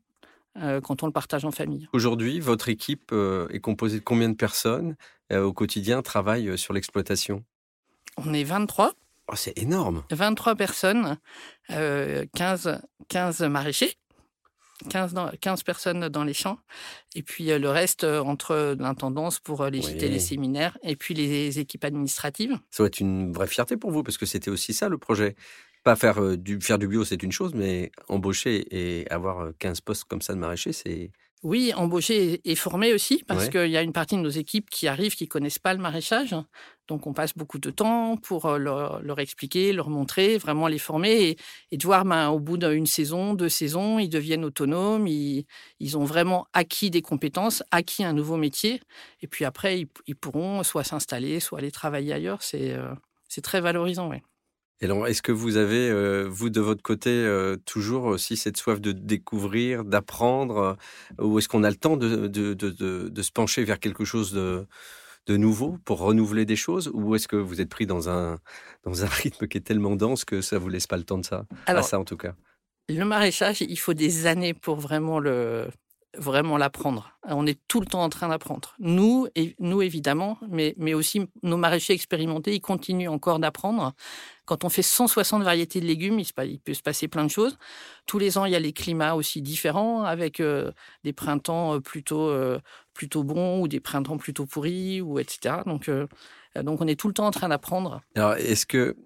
euh, 0.61 0.81
quand 0.81 1.02
on 1.02 1.07
le 1.07 1.12
partage 1.12 1.45
en 1.45 1.50
famille. 1.50 1.88
Aujourd'hui, 1.93 2.41
votre 2.41 2.69
équipe 2.69 3.12
est 3.12 3.61
composée 3.61 3.99
de 3.99 4.05
combien 4.05 4.29
de 4.29 4.37
personnes 4.37 4.97
au 5.33 5.52
quotidien 5.52 6.02
travaillent 6.02 6.59
sur 6.59 6.75
l'exploitation? 6.75 7.43
On 8.19 8.35
est 8.35 8.45
23, 8.45 8.93
Oh, 9.29 9.37
C'est 9.37 9.57
énorme. 9.57 10.02
23 10.11 10.57
personnes, 10.57 11.17
euh, 11.71 12.26
15, 12.35 12.81
15 13.09 13.43
maraîchers, 13.43 13.95
15, 14.89 15.12
dans- 15.15 15.31
15 15.41 15.62
personnes 15.62 16.09
dans 16.09 16.25
les 16.25 16.35
champs, 16.35 16.59
et 17.15 17.23
puis 17.23 17.51
euh, 17.51 17.59
le 17.59 17.69
reste 17.71 18.05
euh, 18.05 18.21
entre 18.21 18.77
l'intendance 18.79 19.39
pour 19.41 19.62
euh, 19.62 19.71
les 19.71 19.81
gîtes 19.83 20.03
et 20.03 20.07
Oui. 20.07 20.12
les 20.12 20.19
séminaires, 20.19 20.77
et 20.83 20.97
puis 20.97 21.15
les 21.15 21.59
équipes 21.59 21.85
administratives. 21.85 22.59
Ça 22.71 22.79
doit 22.83 22.87
être 22.89 23.01
une 23.01 23.33
vraie 23.33 23.47
fierté 23.47 23.77
pour 23.77 23.91
vous 23.91 24.03
parce 24.03 24.19
que 24.19 24.27
c'était 24.27 24.51
aussi 24.51 24.73
ça 24.75 24.89
le 24.89 24.99
projet. 24.99 25.35
Pas 25.85 25.97
faire 25.97 26.37
du, 26.39 26.61
faire 26.61 26.79
du 26.79 26.87
bio, 26.87 27.05
c'est 27.05 27.23
une 27.25 27.33
chose, 27.33 27.55
mais 27.55 27.91
embaucher 28.09 28.67
et 28.71 29.11
avoir 29.11 29.41
euh, 29.41 29.53
15 29.59 29.81
postes 29.81 30.05
comme 30.05 30.23
ça 30.23 30.33
de 30.33 30.39
maraîcher, 30.39 30.73
c'est. 30.73 31.11
Oui, 31.43 31.73
embaucher 31.75 32.41
et 32.49 32.55
former 32.55 32.93
aussi, 32.95 33.25
parce 33.27 33.47
Ouais. 33.47 33.51
qu'il 33.51 33.67
y 33.71 33.77
a 33.77 33.83
une 33.83 33.93
partie 33.93 34.15
de 34.17 34.21
nos 34.21 34.29
équipes 34.29 34.71
qui 34.71 34.87
arrivent, 34.87 35.17
qui 35.17 35.27
connaissent 35.27 35.59
pas 35.59 35.75
le 35.75 35.81
maraîchage. 35.81 36.37
Donc, 36.87 37.09
on 37.09 37.13
passe 37.13 37.35
beaucoup 37.37 37.59
de 37.59 37.71
temps 37.71 38.17
pour 38.17 38.47
euh, 38.47 38.59
leur, 38.59 39.03
leur 39.03 39.19
expliquer, 39.19 39.73
leur 39.73 39.89
montrer, 39.91 40.39
vraiment 40.39 40.69
les 40.69 40.79
former 40.79 41.11
et, 41.31 41.37
et 41.73 41.77
de 41.79 41.83
voir, 41.85 42.05
ben, 42.05 42.29
au 42.31 42.39
bout 42.39 42.59
d'une 42.59 42.87
saison, 42.87 43.35
deux 43.35 43.49
saisons, 43.49 43.99
ils 43.99 44.09
deviennent 44.09 44.45
autonomes, 44.45 45.09
ils, 45.09 45.45
ils 45.81 45.99
ont 45.99 46.05
vraiment 46.05 46.47
acquis 46.53 46.91
des 46.91 47.03
compétences, 47.03 47.65
acquis 47.73 48.05
un 48.05 48.13
nouveau 48.13 48.37
métier. 48.37 48.81
Et 49.21 49.27
puis 49.27 49.45
après, 49.45 49.81
ils, 49.81 49.89
ils 50.07 50.17
pourront 50.17 50.63
soit 50.63 50.85
s'installer, 50.85 51.41
soit 51.41 51.59
aller 51.59 51.73
travailler 51.73 52.13
ailleurs. 52.13 52.43
C'est 52.43 52.71
euh, 52.73 52.95
c'est 53.29 53.43
très 53.43 53.61
valorisant, 53.61 54.09
oui. 54.11 54.19
Et 54.83 54.87
alors, 54.87 55.07
est-ce 55.07 55.23
que 55.23 55.31
vous 55.31 55.57
avez, 55.59 55.89
euh, 55.89 56.27
vous 56.29 56.51
de 56.51 56.61
votre 56.61 56.83
côté, 56.83 57.11
euh, 57.11 57.57
toujours 57.67 58.05
aussi 58.07 58.37
cette 58.37 58.57
soif 58.57 58.81
de 58.81 58.91
découvrir, 58.91 59.85
d'apprendre, 59.85 60.77
euh, 61.21 61.25
ou 61.25 61.39
est-ce 61.39 61.49
qu'on 61.49 61.62
a 61.62 61.71
le 61.71 61.77
temps 61.77 61.97
de, 61.97 62.27
de, 62.27 62.53
de, 62.53 62.71
de- 62.71 63.09
de 63.09 63.23
se 63.23 63.31
pencher 63.31 63.62
vers 63.62 63.79
quelque 63.79 64.05
chose 64.05 64.33
de, 64.33 64.67
nouveau 65.29 65.79
pour 65.85 66.01
renouveler 66.01 66.45
des 66.45 66.57
choses, 66.57 66.91
ou 66.93 67.15
est-ce 67.15 67.29
que 67.29 67.37
vous 67.37 67.61
êtes 67.61 67.69
pris 67.69 67.87
dans 67.87 68.09
un, 68.09 68.41
dans 68.83 69.05
un 69.05 69.07
rythme 69.23 69.47
qui 69.47 69.57
est 69.57 69.62
tellement 69.62 69.95
dense 69.95 70.25
que 70.25 70.41
ça 70.41 70.59
vous 70.59 70.69
laisse 70.69 70.89
pas 70.89 70.97
le 70.97 71.05
temps 71.05 71.19
de 71.19 71.25
ça? 71.25 71.47
À 71.67 71.71
Alors, 71.71 71.85
ça, 71.85 72.01
en 72.01 72.05
tout 72.05 72.17
cas. 72.17 72.35
Le 72.89 73.05
maraîchage, 73.05 73.61
il 73.61 73.79
faut 73.79 73.95
des 73.95 74.27
années 74.27 74.53
pour 74.53 74.77
vraiment 74.81 75.21
le 75.21 75.69
vraiment 76.16 76.57
l'apprendre. 76.57 77.12
On 77.25 77.47
est 77.47 77.59
tout 77.69 77.81
le 77.81 77.87
temps 77.87 78.02
en 78.02 78.09
train 78.09 78.28
d'apprendre. 78.28 78.75
Nous, 78.78 79.28
et, 79.35 79.54
nous 79.59 79.83
évidemment, 79.83 80.38
mais, 80.49 80.75
mais 80.76 80.95
aussi 80.95 81.28
nos 81.42 81.57
maraîchers 81.57 81.95
expérimentés, 81.95 82.54
ils 82.54 82.61
continuent 82.61 83.09
encore 83.09 83.38
d'apprendre. 83.38 83.95
Quand 84.45 84.64
on 84.64 84.69
fait 84.69 84.83
160 84.83 85.42
variétés 85.42 85.81
de 85.81 85.87
légumes, 85.87 86.19
il, 86.21 86.59
peut 86.61 86.75
se 86.75 86.83
passer 86.83 87.09
plein 87.09 87.25
de 87.25 87.31
choses. 87.31 87.57
Tous 88.07 88.19
les 88.19 88.38
ans, 88.38 88.45
il 88.45 88.52
y 88.52 88.57
a 88.57 88.61
les 88.61 88.73
climats 88.73 89.14
aussi 89.14 89.40
différents, 89.40 90.02
avec 90.02 90.40
euh, 90.40 90.73
des 91.04 91.12
printemps 91.12 91.76
euh, 91.76 91.81
plutôt 91.81 92.28
euh, 92.28 92.59
plutôt 92.92 93.23
bons 93.25 93.62
ou 93.62 93.69
des 93.69 93.81
printemps 93.81 94.19
plutôt 94.19 94.45
pourris, 94.45 95.00
ou 95.00 95.19
etc. 95.19 95.57
Donc 95.64 95.88
donc 96.57 96.83
on 96.83 96.87
est 96.87 97.00
tout 97.00 97.09
le 97.09 97.14
temps 97.14 97.26
en 97.26 97.31
train 97.31 97.49
d'apprendre. 97.49 98.02
Alors, 98.14 98.35
est-ce 98.35 98.66
que 98.66 98.97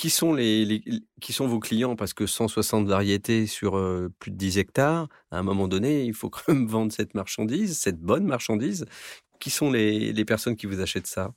qui- 0.00 0.10
sont 0.10 0.32
les, 0.32 0.64
les- 0.64 0.82
qui 1.20 1.32
sont 1.32 1.46
vos 1.46 1.58
clients? 1.60 1.96
Parce 1.96 2.12
que 2.14 2.26
160 2.26 2.86
variétés 2.86 3.46
sur 3.46 3.76
euh, 3.76 4.08
plus 4.18 4.30
de 4.30 4.36
10 4.36 4.58
hectares, 4.58 5.08
à 5.30 5.38
un 5.38 5.42
moment 5.42 5.68
donné, 5.68 6.04
il 6.04 6.14
faut 6.14 6.30
quand 6.34 6.48
même 6.48 6.66
vendre 6.66 6.92
cette 6.92 7.14
marchandise, 7.14 7.78
cette 7.78 8.00
bonne 8.00 8.24
marchandise. 8.24 8.86
Qui 9.38 9.50
sont 9.50 9.70
les, 9.70 10.12
les 10.12 10.24
personnes 10.24 10.56
qui 10.56 10.66
vous 10.66 10.80
achètent 10.80 11.06
ça? 11.06 11.32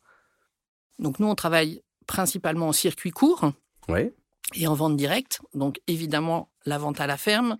Donc 0.99 1.19
nous, 1.19 1.27
on 1.27 1.35
travaille 1.35 1.81
principalement 2.07 2.67
en 2.69 2.73
circuit 2.73 3.11
court. 3.11 3.51
Oui. 3.89 4.11
et 4.55 4.67
en 4.67 4.73
vente 4.75 4.95
directe. 4.97 5.41
Donc 5.53 5.79
évidemment 5.87 6.49
la 6.65 6.77
vente 6.77 6.99
à 7.01 7.07
la 7.07 7.17
ferme, 7.17 7.57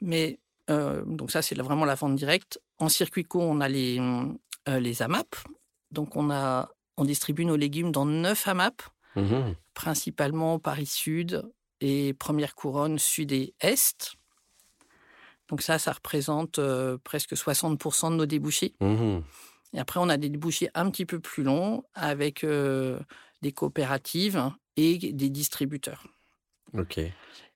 mais 0.00 0.38
euh, 0.70 1.04
donc 1.06 1.30
ça 1.30 1.42
c'est 1.42 1.54
vraiment 1.56 1.84
la 1.84 1.94
vente 1.94 2.16
directe. 2.16 2.60
En 2.78 2.88
circuit 2.88 3.24
court, 3.24 3.42
on 3.44 3.60
a 3.60 3.68
les 3.68 3.98
euh, 4.68 4.80
les 4.80 5.02
AMAP. 5.02 5.34
Donc 5.92 6.16
on 6.16 6.30
a 6.30 6.70
on 6.96 7.04
distribue 7.04 7.44
nos 7.44 7.56
légumes 7.56 7.92
dans 7.92 8.06
neuf 8.06 8.48
AMAP, 8.48 8.82
Mhm. 9.16 9.54
principalement 9.74 10.58
Paris 10.58 10.86
Sud 10.86 11.42
et 11.80 12.14
Première 12.14 12.54
Couronne 12.54 12.98
Sud 12.98 13.32
et 13.32 13.54
Est. 13.60 14.14
Donc 15.48 15.62
ça, 15.62 15.78
ça 15.78 15.92
représente 15.92 16.58
euh, 16.58 16.98
presque 17.02 17.34
60% 17.34 18.10
de 18.10 18.16
nos 18.16 18.26
débouchés. 18.26 18.74
Mhm. 18.80 19.22
Et 19.72 19.78
après, 19.78 20.00
on 20.00 20.08
a 20.08 20.16
des 20.16 20.28
débouchés 20.28 20.70
un 20.74 20.90
petit 20.90 21.06
peu 21.06 21.20
plus 21.20 21.42
longs 21.42 21.84
avec 21.94 22.44
euh, 22.44 22.98
des 23.42 23.52
coopératives 23.52 24.50
et 24.76 24.98
des 25.12 25.30
distributeurs. 25.30 26.06
Ok. 26.76 26.98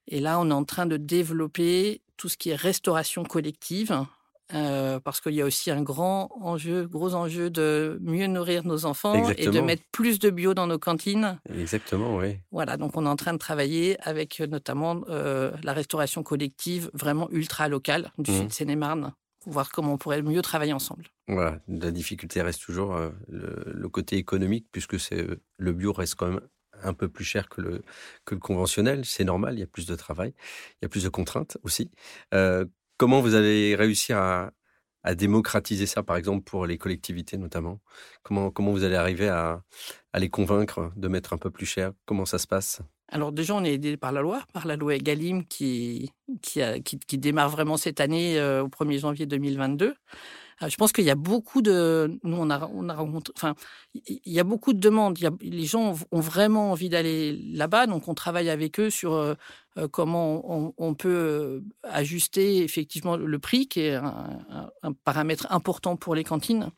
Et 0.06 0.20
là, 0.20 0.38
on 0.40 0.50
est 0.50 0.54
en 0.54 0.64
train 0.64 0.86
de 0.86 0.96
développer 0.96 2.02
tout 2.16 2.28
ce 2.28 2.36
qui 2.36 2.50
est 2.50 2.56
restauration 2.56 3.24
collective, 3.24 4.04
euh, 4.54 5.00
parce 5.00 5.20
qu'il 5.20 5.34
y 5.34 5.42
a 5.42 5.44
aussi 5.44 5.70
un 5.70 5.82
grand 5.82 6.30
enjeu, 6.40 6.86
gros 6.86 7.14
enjeu 7.14 7.50
de 7.50 7.98
mieux 8.02 8.26
nourrir 8.26 8.64
nos 8.66 8.84
enfants 8.86 9.28
et 9.36 9.46
de 9.46 9.60
mettre 9.60 9.82
plus 9.92 10.18
de 10.18 10.30
bio 10.30 10.54
dans 10.54 10.66
nos 10.66 10.78
cantines. 10.78 11.38
Exactement, 11.52 12.16
oui. 12.16 12.38
Voilà, 12.50 12.76
donc 12.76 12.96
on 12.96 13.06
est 13.06 13.08
en 13.08 13.16
train 13.16 13.32
de 13.32 13.38
travailler 13.38 13.96
avec 14.00 14.40
notamment 14.40 15.02
euh, 15.08 15.52
la 15.62 15.72
restauration 15.72 16.22
collective 16.22 16.90
vraiment 16.94 17.28
ultra 17.30 17.68
locale 17.68 18.10
du 18.18 18.30
Mhm. 18.30 18.36
sud 18.38 18.52
Seine-et-Marne, 18.52 19.12
pour 19.40 19.52
voir 19.52 19.70
comment 19.70 19.94
on 19.94 19.98
pourrait 19.98 20.22
mieux 20.22 20.42
travailler 20.42 20.72
ensemble. 20.72 21.04
Voilà. 21.28 21.60
La 21.68 21.90
difficulté 21.90 22.42
reste 22.42 22.62
toujours 22.62 22.94
euh, 22.94 23.10
le, 23.28 23.62
le 23.72 23.88
côté 23.88 24.16
économique, 24.16 24.66
puisque 24.72 24.98
c'est 25.00 25.26
le 25.58 25.72
bio 25.72 25.92
reste 25.92 26.16
quand 26.16 26.26
même 26.28 26.40
un 26.82 26.94
peu 26.94 27.08
plus 27.08 27.24
cher 27.24 27.48
que 27.50 27.60
le, 27.60 27.82
que 28.24 28.34
le 28.34 28.40
conventionnel. 28.40 29.04
C'est 29.04 29.24
normal, 29.24 29.54
il 29.54 29.60
y 29.60 29.62
a 29.62 29.66
plus 29.66 29.86
de 29.86 29.94
travail, 29.94 30.32
il 30.80 30.84
y 30.84 30.86
a 30.86 30.88
plus 30.88 31.04
de 31.04 31.08
contraintes 31.10 31.58
aussi. 31.62 31.90
Comment 33.00 33.22
vous 33.22 33.34
allez 33.34 33.74
réussir 33.76 34.18
à, 34.18 34.50
démocratiser 35.14 35.86
ça, 35.86 36.02
par 36.02 36.18
exemple, 36.18 36.44
pour 36.44 36.66
les 36.66 36.76
collectivités 36.76 37.38
notamment? 37.38 37.80
Comment, 38.22 38.52
vous 38.72 38.84
allez 38.84 38.94
arriver 38.94 39.26
à, 39.26 39.62
les 40.18 40.28
convaincre 40.28 40.92
de 40.96 41.08
mettre 41.08 41.32
un 41.32 41.38
peu 41.38 41.50
plus 41.50 41.64
cher? 41.64 41.92
Comment 42.04 42.26
ça 42.26 42.36
se 42.36 42.46
passe? 42.46 42.82
Alors 43.08 43.32
déjà, 43.32 43.54
on 43.54 43.64
est 43.64 43.72
aidé 43.72 43.96
par 43.96 44.12
la 44.12 44.20
loi, 44.20 44.42
par 44.52 44.66
la 44.66 44.76
loi 44.76 44.96
Egalim 44.96 45.46
qui, 45.46 46.12
qui 46.42 47.16
démarre 47.16 47.48
vraiment 47.48 47.78
cette 47.78 48.00
année 48.00 48.38
euh, 48.38 48.64
au 48.64 48.68
1er 48.68 48.98
janvier 48.98 49.24
2022. 49.24 49.94
Euh, 50.62 50.68
je 50.68 50.76
pense 50.76 50.92
qu'il 50.92 51.04
y 51.04 51.10
a 51.10 51.14
beaucoup 51.14 51.62
de... 51.62 52.18
Nous, 52.22 52.36
on 52.36 52.50
a, 52.50 52.68
on 52.74 52.88
a 52.88 52.94
rencontré... 52.94 53.32
Enfin, 53.36 53.54
il 53.94 54.20
y 54.32 54.38
a 54.40 54.44
beaucoup 54.44 54.72
de 54.72 54.78
demandes. 54.80 55.18
Il 55.18 55.24
y 55.24 55.26
a- 55.26 55.30
les 55.40 55.64
gens 55.64 55.94
ont, 56.12 56.20
vraiment 56.20 56.70
envie 56.72 56.88
d'aller 56.88 57.32
là-bas, 57.52 57.86
donc 57.86 58.08
on 58.08 58.14
travaille 58.14 58.50
avec 58.50 58.78
eux 58.78 58.90
sur 58.90 59.14
euh, 59.14 59.34
euh, 59.78 59.88
comment 59.88 60.42
on, 60.50 60.74
on 60.76 60.94
peut 60.94 61.08
euh, 61.08 61.60
ajuster 61.84 62.62
effectivement 62.62 63.16
le 63.16 63.38
prix, 63.38 63.68
qui 63.68 63.80
est 63.80 63.94
un, 63.94 64.40
un- 64.82 64.92
paramètre 65.04 65.46
important 65.50 65.96
pour 65.96 66.14
les 66.14 66.24
cantines. 66.24 66.70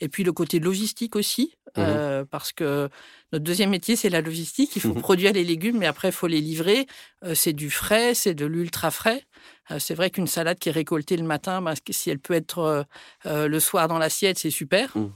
Et 0.00 0.08
puis 0.10 0.24
le 0.24 0.32
côté 0.32 0.58
logistique 0.60 1.16
aussi, 1.16 1.54
Mhm. 1.78 1.84
euh, 1.84 2.24
parce 2.24 2.52
que 2.52 2.88
notre 3.32 3.44
deuxième 3.44 3.68
métier, 3.70 3.96
c'est 3.96 4.08
la 4.10 4.20
logistique. 4.22 4.76
Il 4.76 4.82
faut 4.82 4.94
Mhm. 4.94 5.00
produire 5.00 5.32
les 5.34 5.44
légumes, 5.44 5.78
mais 5.78 5.86
après, 5.86 6.08
il 6.08 6.12
faut 6.12 6.26
les 6.26 6.40
livrer. 6.40 6.86
Euh, 7.24 7.34
c'est 7.34 7.52
du 7.52 7.70
frais, 7.70 8.14
c'est 8.14 8.34
de 8.34 8.46
l'ultra 8.46 8.90
frais. 8.90 9.24
Euh, 9.70 9.78
c'est 9.78 9.94
vrai 9.94 10.10
qu'une 10.10 10.26
salade 10.26 10.58
qui 10.58 10.68
est 10.68 10.72
récoltée 10.72 11.16
le 11.16 11.24
matin, 11.24 11.60
ben, 11.62 11.74
si 11.90 12.10
elle 12.10 12.18
peut 12.18 12.34
être 12.34 12.58
euh, 12.58 12.82
euh, 13.26 13.48
le 13.48 13.60
soir 13.60 13.88
dans 13.88 13.98
l'assiette, 13.98 14.38
c'est 14.38 14.50
super. 14.50 14.96
Mhm. 14.96 15.12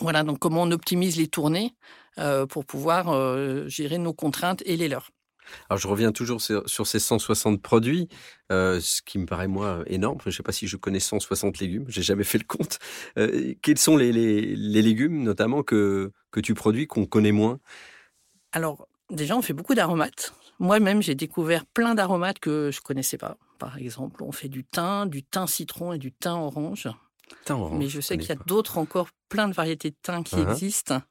Voilà, 0.00 0.22
donc 0.22 0.38
comment 0.38 0.62
on 0.62 0.70
optimise 0.70 1.16
les 1.16 1.26
tournées 1.26 1.74
pour 2.50 2.64
pouvoir 2.64 3.68
gérer 3.68 3.98
nos 3.98 4.12
contraintes 4.12 4.62
et 4.64 4.76
les 4.76 4.88
leurs. 4.88 5.10
Alors, 5.68 5.78
je 5.78 5.88
reviens 5.88 6.12
toujours 6.12 6.40
sur, 6.40 6.68
sur 6.68 6.86
ces 6.86 6.98
160 7.00 7.60
produits, 7.60 8.08
euh, 8.52 8.78
ce 8.80 9.02
qui 9.02 9.18
me 9.18 9.26
paraît, 9.26 9.48
moi, 9.48 9.82
énorme. 9.86 10.18
Je 10.22 10.28
ne 10.28 10.32
sais 10.34 10.42
pas 10.42 10.52
si 10.52 10.66
je 10.68 10.76
connais 10.76 11.00
160 11.00 11.58
légumes, 11.58 11.86
j'ai 11.88 12.02
jamais 12.02 12.22
fait 12.24 12.38
le 12.38 12.44
compte. 12.44 12.78
Euh, 13.18 13.54
quels 13.62 13.78
sont 13.78 13.96
les, 13.96 14.12
les- 14.12 14.54
les 14.54 14.82
légumes, 14.82 15.22
notamment, 15.24 15.62
que, 15.64 16.12
que 16.30 16.38
tu 16.40 16.54
produis, 16.54 16.86
qu'on 16.86 17.06
connaît 17.06 17.32
moins? 17.32 17.58
Alors, 18.52 18.86
déjà, 19.10 19.36
on 19.36 19.42
fait 19.42 19.52
beaucoup 19.54 19.74
d'aromates. 19.74 20.34
Moi-même, 20.58 21.02
j'ai 21.02 21.14
découvert 21.14 21.64
plein 21.66 21.94
d'aromates 21.94 22.38
que 22.38 22.70
je 22.70 22.80
connaissais 22.80 23.18
pas. 23.18 23.36
Par 23.60 23.76
exemple, 23.78 24.24
on 24.24 24.32
fait 24.32 24.48
du 24.48 24.64
thym, 24.64 25.06
du 25.08 25.22
thym 25.22 25.46
citron 25.46 25.92
et 25.92 25.98
du 25.98 26.10
thym 26.12 26.32
orange. 26.32 26.88
Putain, 27.28 27.54
orange, 27.56 27.78
Mais 27.78 27.88
je 27.88 28.00
sais 28.00 28.18
qu'il 28.18 28.30
y 28.30 28.32
a 28.32 28.42
d'autres 28.46 28.78
encore, 28.78 29.08
plein 29.28 29.46
de 29.48 29.54
variétés 29.54 29.90
de 29.90 29.96
thym 30.02 30.24
qui 30.24 30.36
Uh-huh. 30.40 30.50
existent. 30.50 31.02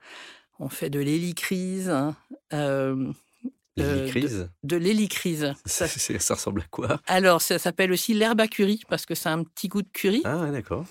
On 0.60 0.68
fait 0.68 0.90
de 0.90 1.00
l'hélicryse, 1.00 1.90
euh, 1.90 2.12
euh, 2.54 3.14
L'hélicryse 3.78 4.50
de, 4.64 4.76
de 4.76 4.76
l'hélicryse. 4.78 5.54
ça, 5.66 5.88
Ça- 5.88 6.34
ressemble 6.34 6.62
à 6.62 6.66
quoi? 6.70 7.00
Alors, 7.08 7.42
ça 7.42 7.60
s'appelle 7.60 7.92
aussi 7.94 8.14
l'herbe 8.14 8.42
à 8.42 8.48
curry 8.48 8.82
parce 8.90 9.06
que 9.06 9.16
ça 9.16 9.30
a 9.32 9.34
un 9.36 9.44
petit 9.44 9.68
goût 9.70 9.82
de 9.84 9.90
curry. 9.94 10.22
Ah, 10.26 10.38
ouais, 10.40 10.52
d'accord. 10.52 10.86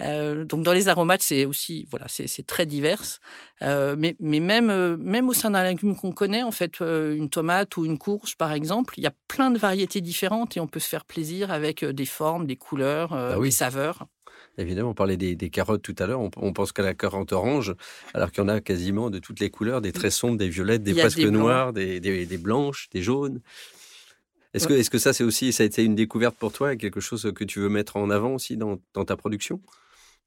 Euh, 0.00 0.44
donc 0.44 0.64
dans 0.64 0.72
les 0.72 0.88
aromates, 0.88 1.22
c'est 1.22 1.44
aussi 1.44 1.86
voilà, 1.90 2.06
c'est 2.08 2.46
très 2.46 2.66
divers. 2.66 3.20
Euh, 3.62 3.94
mais 3.98 4.16
mais 4.20 4.40
même 4.40 4.70
euh, 4.70 4.96
même 4.98 5.28
au 5.28 5.32
sein 5.32 5.50
d'un 5.52 5.62
légume 5.64 5.94
qu'on 5.94 6.12
connaît, 6.12 6.42
en 6.42 6.50
fait, 6.50 6.80
une 6.80 7.28
tomate 7.30 7.76
ou 7.76 7.84
une 7.84 7.98
courge, 7.98 8.36
par 8.36 8.52
exemple, 8.52 8.94
il 8.98 9.04
y 9.04 9.06
a 9.06 9.14
plein 9.28 9.50
de 9.50 9.58
variétés 9.58 10.00
différentes 10.00 10.56
et 10.56 10.60
on 10.60 10.66
peut 10.66 10.80
se 10.80 10.88
faire 10.88 11.04
plaisir 11.04 11.50
avec 11.52 11.84
des 11.84 12.06
formes, 12.06 12.46
des 12.46 12.56
couleurs, 12.56 13.10
Bah 13.10 13.38
oui. 13.38 13.48
des 13.48 13.52
saveurs. 13.52 14.06
Évidemment, 14.58 14.90
on 14.90 14.94
parlait 14.94 15.16
des, 15.16 15.34
des 15.34 15.50
carottes 15.50 15.82
tout 15.82 15.96
à 15.98 16.06
l'heure. 16.06 16.20
On, 16.20 16.30
on 16.36 16.52
pense 16.52 16.70
qu'à 16.72 16.82
la 16.82 16.94
carotte 16.94 17.32
orange, 17.32 17.74
alors 18.14 18.30
qu'il 18.30 18.42
y 18.42 18.44
en 18.44 18.48
a 18.48 18.60
quasiment 18.60 19.10
de 19.10 19.18
toutes 19.18 19.40
les 19.40 19.50
couleurs, 19.50 19.80
des 19.80 19.90
très 19.92 20.10
sombres, 20.10 20.38
des 20.38 20.48
violettes, 20.48 20.82
des 20.84 20.94
presque 20.94 21.18
des 21.18 21.30
noires, 21.30 21.72
des, 21.72 21.98
des- 22.00 22.24
des 22.26 22.38
blanches, 22.38 22.88
des 22.90 23.02
jaunes. 23.02 23.40
Est-ce 24.52 24.68
que, 24.68 24.74
est-ce 24.74 24.90
que 24.90 24.98
ça, 24.98 25.12
c'est 25.12 25.24
aussi, 25.24 25.52
ça 25.52 25.64
a 25.64 25.66
été 25.66 25.82
une 25.82 25.96
découverte 25.96 26.36
pour 26.36 26.52
toi 26.52 26.76
quelque 26.76 27.00
chose 27.00 27.32
que 27.34 27.42
tu 27.42 27.58
veux 27.58 27.68
mettre 27.68 27.96
en 27.96 28.10
avant 28.10 28.34
aussi 28.34 28.56
dans, 28.56 28.78
dans 28.92 29.04
ta 29.04 29.16
production? 29.16 29.60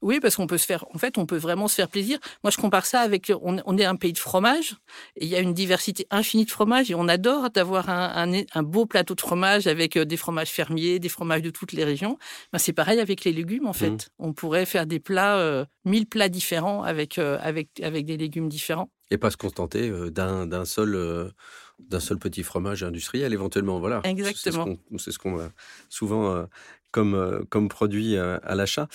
Oui, 0.02 0.20
parce 0.20 0.36
qu'on 0.36 0.46
peut 0.48 0.58
se 0.60 0.66
faire, 0.66 0.86
en 0.94 0.98
fait, 1.00 1.18
on 1.18 1.26
peut 1.26 1.38
vraiment 1.38 1.68
se 1.68 1.76
faire 1.76 1.88
plaisir. 1.90 2.20
Moi, 2.44 2.52
je 2.52 2.58
compare 2.58 2.86
ça 2.86 3.00
avec, 3.02 3.32
on, 3.42 3.58
on 3.66 3.78
est 3.78 3.86
un 3.86 3.96
pays 3.96 4.14
de 4.14 4.18
fromage, 4.20 4.76
et 5.16 5.26
il 5.26 5.30
y 5.30 5.36
a 5.36 5.40
une 5.40 5.54
diversité 5.56 6.06
infinie 6.12 6.46
de 6.46 6.52
fromages, 6.52 6.92
et 6.92 6.96
on 6.96 7.08
adore 7.08 7.50
d'avoir 7.50 7.90
un, 7.90 8.32
un- 8.32 8.44
un 8.54 8.64
beau 8.64 8.86
plateau 8.86 9.16
de 9.16 9.22
fromage 9.22 9.66
avec 9.66 9.98
euh, 9.98 10.06
des 10.06 10.18
fromages 10.18 10.50
fermiers, 10.50 11.00
des 11.00 11.10
fromages 11.10 11.42
de 11.42 11.50
toutes 11.50 11.72
les 11.72 11.84
régions. 11.84 12.18
Ben, 12.54 12.60
c'est 12.60 12.74
pareil 12.74 13.00
avec 13.00 13.24
les 13.24 13.34
légumes, 13.34 13.66
en 13.68 13.74
fait. 13.74 13.90
Mhm. 13.90 13.98
On 14.20 14.34
pourrait 14.34 14.66
faire 14.66 14.86
des 14.86 15.00
plats, 15.00 15.38
euh, 15.40 15.66
mille 15.84 16.06
plats 16.06 16.30
différents 16.30 16.84
avec, 16.84 17.18
euh, 17.18 17.38
avec, 17.42 17.80
avec 17.82 18.06
des 18.06 18.18
légumes 18.18 18.50
différents. 18.50 18.90
et 19.10 19.18
pas 19.18 19.32
se 19.32 19.38
contenter 19.38 19.90
euh, 19.90 20.12
d'un 20.12 20.66
seul, 20.66 21.32
d'un 21.80 22.00
seul 22.02 22.18
petit 22.20 22.44
fromage 22.44 22.84
industriel 22.84 23.32
éventuellement. 23.34 23.80
Voilà. 23.80 24.02
Exactement. 24.04 24.66
C'est 24.98 25.12
ce 25.12 25.18
qu'on- 25.18 25.38
ce 25.38 25.46
a 25.46 25.50
souvent 25.90 26.46
comme, 26.92 27.16
euh, 27.16 27.42
comme 27.50 27.70
produit 27.70 28.16
euh, 28.16 28.38
à 28.44 28.56
l'achat. 28.56 28.88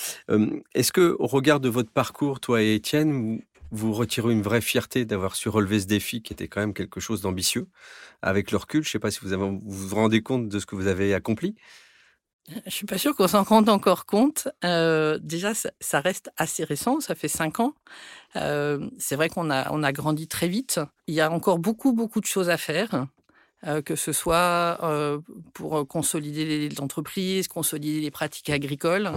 Est-ce 0.74 0.92
que 0.92 1.16
au 1.18 1.26
regard 1.26 1.60
de 1.60 1.68
votre 1.68 1.90
parcours, 1.90 2.40
toi 2.40 2.62
et 2.62 2.74
Étienne, 2.74 3.40
vous, 3.70 3.92
retirez 3.92 4.32
une 4.32 4.42
vraie 4.42 4.60
fierté 4.60 5.04
d'avoir 5.04 5.34
su 5.34 5.48
relever 5.48 5.80
ce 5.80 5.86
défi 5.86 6.22
qui 6.22 6.32
était 6.32 6.48
quand 6.48 6.60
même 6.60 6.74
quelque 6.74 7.00
chose 7.00 7.22
d'ambitieux 7.22 7.68
avec 8.20 8.50
le 8.50 8.58
recul? 8.58 8.82
Je 8.82 8.88
ne 8.88 8.92
sais 8.92 8.98
pas 8.98 9.10
si 9.10 9.20
vous, 9.22 9.60
vous 9.64 9.94
rendez 9.94 10.22
compte 10.22 10.48
de 10.48 10.58
ce 10.58 10.66
que 10.66 10.76
vous 10.76 10.86
avez 10.86 11.14
accompli. 11.14 11.54
Je 12.66 12.70
suis 12.70 12.86
pas 12.86 12.98
sûre 12.98 13.14
qu'on 13.14 13.28
s'en 13.28 13.44
rende 13.44 13.68
encore 13.68 14.04
compte. 14.04 14.48
Euh, 14.64 15.18
déjà, 15.22 15.52
ça, 15.54 16.00
reste 16.00 16.30
assez 16.36 16.64
récent, 16.64 16.98
ça 17.00 17.14
fait 17.14 17.28
cinq 17.28 17.60
ans. 17.60 17.74
C'est 18.34 19.16
vrai 19.16 19.28
qu'on 19.28 19.48
a, 19.50 19.70
on 19.70 19.82
a 19.82 19.92
grandi 19.92 20.26
très 20.26 20.48
vite. 20.48 20.80
Il 21.06 21.14
y 21.14 21.20
a 21.20 21.30
encore 21.30 21.58
beaucoup, 21.58 21.92
beaucoup 21.92 22.20
de 22.20 22.26
choses 22.26 22.50
à 22.50 22.56
faire, 22.56 23.06
que 23.84 23.94
ce 23.96 24.12
soit 24.12 24.78
euh, 24.82 25.18
pour 25.54 25.86
consolider 25.86 26.44
les- 26.44 26.68
l'entreprise, 26.70 27.46
consolider 27.48 28.00
les 28.00 28.10
pratiques 28.10 28.50
agricoles. 28.50 29.10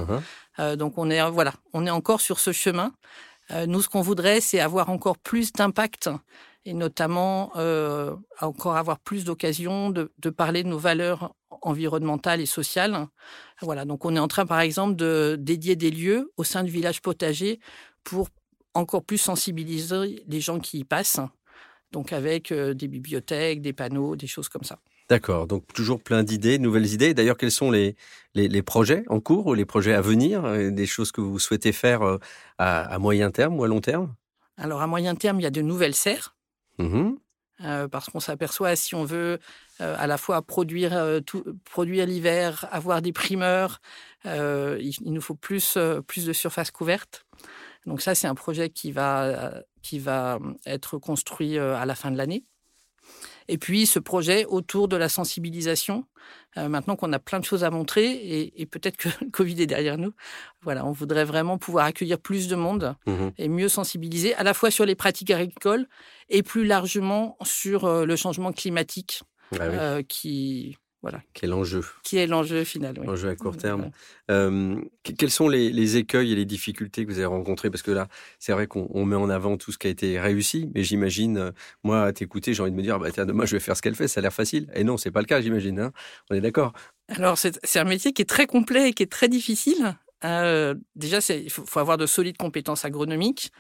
Euh, 0.59 0.75
donc 0.75 0.97
on 0.97 1.09
est 1.09 1.21
euh, 1.21 1.29
voilà, 1.29 1.53
on 1.73 1.85
est 1.87 1.89
encore 1.91 2.21
sur 2.21 2.39
ce 2.39 2.51
chemin. 2.51 2.91
Euh, 3.51 3.65
nous, 3.67 3.81
ce 3.81 3.89
qu'on 3.89 4.01
voudrait, 4.01 4.41
c'est 4.41 4.59
avoir 4.59 4.89
encore 4.89 5.17
plus 5.17 5.51
d'impact 5.53 6.09
et 6.67 6.73
notamment 6.73 7.51
euh, 7.57 8.15
encore 8.41 8.75
avoir 8.75 8.97
plus 8.99 9.23
d'occasions 9.23 9.91
de, 9.91 10.11
de 10.19 10.29
parler 10.31 10.63
de 10.63 10.67
nos 10.69 10.79
valeurs 10.79 11.35
environnementales 11.61 12.41
et 12.41 12.47
sociales. 12.47 13.07
Voilà, 13.61 13.85
donc 13.85 14.03
on 14.05 14.15
est 14.15 14.19
en 14.19 14.27
train, 14.27 14.45
par 14.47 14.59
exemple, 14.61 14.95
de 14.95 15.37
dédier 15.39 15.75
des 15.75 15.91
lieux 15.91 16.31
au 16.37 16.43
sein 16.43 16.63
du 16.63 16.71
village 16.71 17.01
potager 17.01 17.59
pour 18.03 18.29
encore 18.73 19.03
plus 19.03 19.19
sensibiliser 19.19 20.23
les 20.27 20.41
gens 20.41 20.59
qui 20.59 20.79
y 20.79 20.83
passent. 20.83 21.19
Donc 21.95 22.11
avec 22.11 22.51
euh, 22.51 22.73
des 22.73 22.89
bibliothèques, 22.89 23.61
des 23.61 23.71
panneaux, 23.71 24.17
des 24.17 24.27
choses 24.27 24.49
comme 24.49 24.65
ça. 24.65 24.79
D'accord, 25.07 25.47
donc 25.47 25.63
toujours 25.73 26.01
plein 26.01 26.23
d'idées, 26.23 26.57
de 26.57 26.63
nouvelles 26.63 26.91
idées. 26.91 27.13
D'ailleurs, 27.13 27.37
quels 27.37 27.51
sont 27.61 27.71
les, 27.71 27.95
les, 28.33 28.49
les 28.49 28.61
projets 28.61 29.03
en 29.07 29.21
cours 29.21 29.47
ou 29.47 29.53
les 29.53 29.63
projets 29.63 29.93
à 29.93 30.01
venir, 30.01 30.43
euh, 30.43 30.71
des 30.71 30.87
choses 30.87 31.13
que 31.13 31.21
vous 31.21 31.39
souhaitez 31.39 31.71
faire 31.71 32.01
euh, 32.01 32.17
à, 32.57 32.81
à 32.81 32.99
moyen 32.99 33.31
terme 33.31 33.57
ou 33.57 33.63
à 33.63 33.69
long 33.69 33.79
terme? 33.79 34.13
Alors 34.57 34.81
à 34.81 34.87
moyen 34.87 35.15
terme, 35.15 35.39
il 35.39 35.43
y 35.43 35.45
a 35.45 35.51
de 35.51 35.61
nouvelles 35.61 35.95
serres. 35.95 36.35
Euh, 37.63 37.87
parce 37.87 38.09
qu'on 38.09 38.19
s'aperçoit 38.19 38.75
si 38.75 38.95
on 38.95 39.05
veut 39.05 39.39
euh, 39.79 39.95
à 39.97 40.07
la 40.07 40.17
fois 40.17 40.41
produire 40.41 40.91
euh, 40.97 41.21
tout, 41.21 41.45
produire 41.63 42.05
l'hiver, 42.05 42.67
avoir 42.71 43.01
des 43.01 43.13
primeurs, 43.13 43.79
il, 44.25 44.91
il 44.99 45.13
nous 45.13 45.21
faut 45.21 45.35
plus 45.35 45.77
plus 46.07 46.25
de 46.25 46.33
surface 46.33 46.71
couverte. 46.71 47.25
Donc 47.85 48.01
ça 48.01 48.15
c'est 48.15 48.27
un 48.27 48.35
projet 48.35 48.69
qui 48.69 48.91
va 48.91 49.61
qui 49.81 49.99
va 49.99 50.39
être 50.65 50.97
construit 50.97 51.57
euh, 51.57 51.75
à 51.77 51.85
la 51.85 51.95
fin 51.95 52.11
de 52.11 52.17
l'année. 52.17 52.43
Et 53.47 53.59
puis 53.59 53.85
ce 53.85 53.99
projet 53.99 54.45
autour 54.45 54.87
de 54.87 54.95
la 54.97 55.09
sensibilisation. 55.09 56.05
euh, 56.57 56.67
maintenant 56.69 56.95
qu'on 56.95 57.13
a 57.13 57.19
plein 57.19 57.39
de 57.39 57.45
choses 57.45 57.63
à 57.63 57.69
montrer 57.69 58.05
et, 58.11 58.59
et 58.61 58.65
peut-être 58.65 58.97
que 58.97 59.09
le 59.21 59.29
Covid 59.31 59.61
est 59.61 59.67
derrière 59.67 59.97
nous, 59.99 60.13
voilà, 60.63 60.83
on 60.85 60.91
voudrait 60.91 61.25
vraiment 61.25 61.59
pouvoir 61.59 61.85
accueillir 61.85 62.17
plus 62.17 62.47
de 62.47 62.55
monde 62.55 62.95
Mhm. 63.05 63.31
et 63.37 63.47
mieux 63.49 63.69
sensibiliser 63.69 64.33
à 64.35 64.41
la 64.43 64.53
fois 64.55 64.71
sur 64.71 64.85
les 64.85 64.95
pratiques 64.95 65.29
agricoles 65.29 65.85
et 66.29 66.41
plus 66.41 66.65
largement 66.65 67.37
sur 67.43 67.85
euh, 67.85 68.05
le 68.05 68.15
changement 68.15 68.51
climatique 68.51 69.21
Ah 69.51 69.57
oui, 69.69 69.75
euh, 69.79 70.01
qui 70.01 70.77
voilà 71.05 71.21
quel 71.33 71.53
enjeu, 71.53 71.81
qui 72.01 72.17
est 72.17 72.25
l'enjeu 72.25 72.63
final. 72.63 72.95
oui. 72.99 73.07
enjeu 73.07 73.29
à 73.29 73.35
court 73.35 73.55
terme. 73.57 73.91
Voilà. 74.27 74.41
Euh, 74.47 74.75
que- 75.03 75.11
quels 75.11 75.29
sont 75.29 75.47
les, 75.47 75.69
les 75.71 75.97
écueils 75.97 76.31
et 76.31 76.35
les 76.35 76.45
difficultés 76.45 77.05
que 77.05 77.11
vous 77.11 77.17
avez 77.19 77.27
rencontrés 77.27 77.69
Parce 77.69 77.83
que 77.83 77.91
là, 77.91 78.07
c'est 78.39 78.53
vrai 78.53 78.65
qu'on 78.65 78.87
on 78.91 79.05
met 79.05 79.15
en 79.15 79.29
avant 79.29 79.55
tout 79.57 79.71
ce 79.71 79.77
qui 79.77 79.85
a 79.85 79.91
été 79.91 80.19
réussi, 80.19 80.71
mais 80.73 80.83
j'imagine, 80.83 81.37
euh, 81.37 81.51
moi, 81.83 82.03
à 82.05 82.11
t'écouter, 82.11 82.55
j'ai 82.55 82.63
envie 82.63 82.71
de 82.71 82.75
me 82.75 82.81
dire, 82.81 82.97
bah, 82.97 83.11
tiens, 83.11 83.27
demain, 83.27 83.45
je 83.45 83.55
vais 83.55 83.59
faire 83.59 83.77
ce 83.77 83.83
qu'elle 83.83 83.93
fait, 83.93 84.07
ça 84.07 84.19
a 84.19 84.23
l'air 84.23 84.33
facile. 84.33 84.67
Et 84.73 84.83
non, 84.83 84.97
c'est 84.97 85.11
pas 85.11 85.19
le 85.19 85.27
cas, 85.27 85.41
j'imagine. 85.41 85.79
hein. 85.79 85.91
on 86.31 86.35
est 86.35 86.41
d'accord. 86.41 86.73
Alors 87.09 87.37
c'est 87.37 87.77
un 87.77 87.83
métier 87.83 88.11
qui 88.13 88.23
est 88.23 88.25
très 88.29 88.47
complet 88.47 88.89
et 88.89 88.93
qui 88.93 89.03
est 89.03 89.11
très 89.11 89.27
difficile. 89.29 89.95
Euh, 90.23 90.73
déjà, 90.95 91.19
il 91.35 91.51
faut, 91.51 91.65
faut 91.67 91.79
avoir 91.79 91.97
de 91.97 92.07
solides 92.07 92.37
compétences 92.37 92.83
agronomiques. 92.83 93.51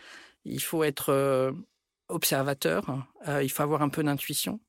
Il 0.45 0.61
faut 0.61 0.83
être 0.83 1.09
euh, 1.09 1.51
observateur. 2.09 2.83
euh, 3.27 3.43
il 3.43 3.49
faut 3.49 3.63
avoir 3.63 3.81
un 3.81 3.89
peu 3.89 4.03
d'intuition. 4.03 4.59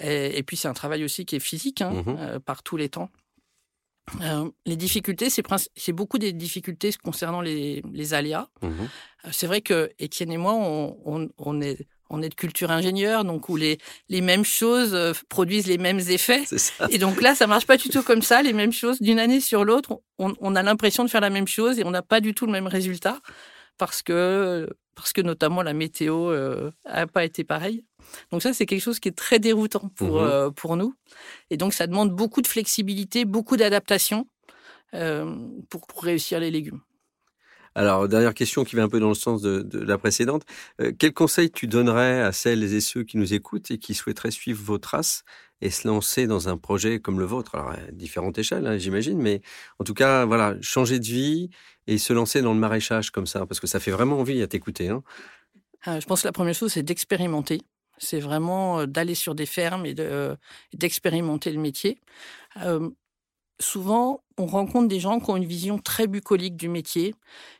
Et, 0.00 0.38
et 0.38 0.42
puis 0.42 0.56
c'est 0.56 0.68
un 0.68 0.72
travail 0.74 1.04
aussi 1.04 1.24
qui 1.26 1.36
est 1.36 1.40
physique 1.40 1.82
hein, 1.82 1.92
Mhm. 2.06 2.16
euh, 2.18 2.38
par 2.40 2.62
tous 2.62 2.76
les 2.76 2.88
temps. 2.88 3.10
Euh, 4.22 4.50
les 4.66 4.76
difficultés, 4.76 5.28
c'est 5.30 5.92
beaucoup 5.92 6.18
des 6.18 6.32
difficultés 6.32 6.90
concernant 7.04 7.40
les, 7.42 7.82
les 7.92 8.12
aléas. 8.14 8.48
Euh, 8.64 8.68
C'est 9.30 9.46
vrai 9.46 9.60
que 9.60 9.90
Étienne 10.00 10.32
et 10.32 10.36
moi, 10.38 10.54
on, 10.54 10.98
on- 11.04 11.28
on 11.38 11.60
est, 11.60 11.86
on 12.08 12.20
est 12.22 12.28
de 12.28 12.34
culture 12.34 12.72
ingénieure, 12.72 13.24
donc 13.24 13.48
où 13.48 13.56
les, 13.56 13.78
les 14.08 14.20
mêmes 14.20 14.44
choses 14.44 14.96
produisent 15.28 15.68
les 15.68 15.78
mêmes 15.78 16.00
effets. 16.00 16.44
Ça. 16.46 16.88
Et 16.90 16.98
donc 16.98 17.20
là, 17.22 17.36
ça 17.36 17.46
marche 17.46 17.66
pas 17.66 17.76
du 17.76 17.88
tout 17.88 18.02
comme 18.02 18.22
ça. 18.22 18.42
Les 18.42 18.52
mêmes 18.52 18.72
choses 18.72 19.00
d'une 19.00 19.20
année 19.20 19.38
sur 19.40 19.64
l'autre, 19.64 20.00
on, 20.18 20.34
on 20.40 20.56
a 20.56 20.62
l'impression 20.64 21.04
de 21.04 21.10
faire 21.10 21.20
la 21.20 21.30
même 21.30 21.46
chose 21.46 21.78
et 21.78 21.84
on 21.84 21.90
n'a 21.92 22.02
pas 22.02 22.20
du 22.20 22.34
tout 22.34 22.46
le 22.46 22.52
même 22.52 22.66
résultat 22.66 23.20
parce 23.80 24.02
que 24.02 24.68
parce 24.94 25.12
que 25.14 25.22
notamment 25.22 25.62
la 25.62 25.72
météo 25.72 26.30
euh, 26.30 26.70
a 26.84 27.06
pas 27.06 27.24
été 27.24 27.42
pareille. 27.42 27.84
Donc 28.30 28.42
ça, 28.42 28.52
c'est 28.52 28.66
quelque 28.66 28.82
chose 28.82 29.00
qui 29.00 29.08
est 29.08 29.16
très 29.26 29.38
déroutant 29.38 29.88
pour 29.96 30.20
Mhm. 30.20 30.28
euh, 30.28 30.50
pour 30.50 30.76
nous. 30.76 30.94
Et 31.50 31.56
donc 31.56 31.72
ça 31.72 31.86
demande 31.86 32.10
beaucoup 32.14 32.42
de 32.42 32.46
flexibilité, 32.46 33.24
beaucoup 33.24 33.56
d'adaptation 33.56 34.26
euh, 34.94 35.34
pour, 35.70 35.86
pour 35.86 36.02
réussir 36.02 36.38
les 36.40 36.50
légumes. 36.50 36.80
Alors, 37.76 38.08
dernière 38.08 38.34
question 38.34 38.64
qui 38.64 38.74
va 38.76 38.82
un 38.82 38.88
peu 38.88 38.98
dans 39.00 39.08
le 39.10 39.14
sens 39.14 39.40
de, 39.42 39.62
de 39.62 39.78
la 39.78 39.96
précédente. 39.96 40.42
Euh, 40.80 40.92
quel 40.98 41.12
conseil 41.12 41.50
tu 41.50 41.66
donnerais 41.68 42.20
à 42.20 42.32
celles 42.32 42.64
et 42.74 42.80
ceux 42.80 43.04
qui 43.04 43.16
nous 43.16 43.32
écoutent 43.32 43.70
et 43.70 43.78
qui 43.78 43.94
souhaiteraient 43.94 44.32
suivre 44.32 44.60
vos 44.62 44.78
traces 44.78 45.22
et 45.60 45.70
se 45.70 45.86
lancer 45.86 46.26
dans 46.26 46.48
un 46.48 46.56
projet 46.56 47.00
comme 47.00 47.18
le 47.18 47.24
vôtre 47.24 47.54
Alors, 47.54 47.70
à 47.70 47.76
différentes 47.92 48.38
échelles, 48.38 48.66
hein, 48.66 48.78
j'imagine, 48.78 49.18
mais 49.18 49.42
en 49.78 49.84
tout 49.84 49.94
cas, 49.94 50.24
voilà, 50.24 50.56
changer 50.60 50.98
de 50.98 51.04
vie 51.04 51.50
et 51.86 51.98
se 51.98 52.12
lancer 52.12 52.42
dans 52.42 52.52
le 52.52 52.58
maraîchage 52.58 53.10
comme 53.10 53.26
ça, 53.26 53.46
parce 53.46 53.60
que 53.60 53.66
ça 53.66 53.80
fait 53.80 53.90
vraiment 53.90 54.18
envie 54.18 54.42
à 54.42 54.46
t'écouter. 54.46 54.88
Hein. 54.88 55.02
Euh, 55.88 56.00
je 56.00 56.06
pense 56.06 56.22
que 56.22 56.28
la 56.28 56.32
première 56.32 56.54
chose, 56.54 56.72
c'est 56.72 56.82
d'expérimenter. 56.82 57.62
C'est 58.00 58.20
vraiment 58.20 58.80
euh, 58.80 58.86
d'aller 58.86 59.14
sur 59.14 59.34
des 59.34 59.46
fermes 59.46 59.86
et 59.86 59.94
euh, 59.98 60.34
d'expérimenter 60.74 61.52
le 61.52 61.60
métier. 61.60 61.98
Euh, 62.62 62.90
souvent, 63.60 64.24
on 64.38 64.46
rencontre 64.46 64.88
des 64.88 65.00
gens 65.00 65.20
qui 65.20 65.30
ont 65.30 65.36
une 65.36 65.44
vision 65.44 65.78
très 65.78 66.06
bucolique 66.06 66.56
du 66.56 66.68
métier, 66.68 67.14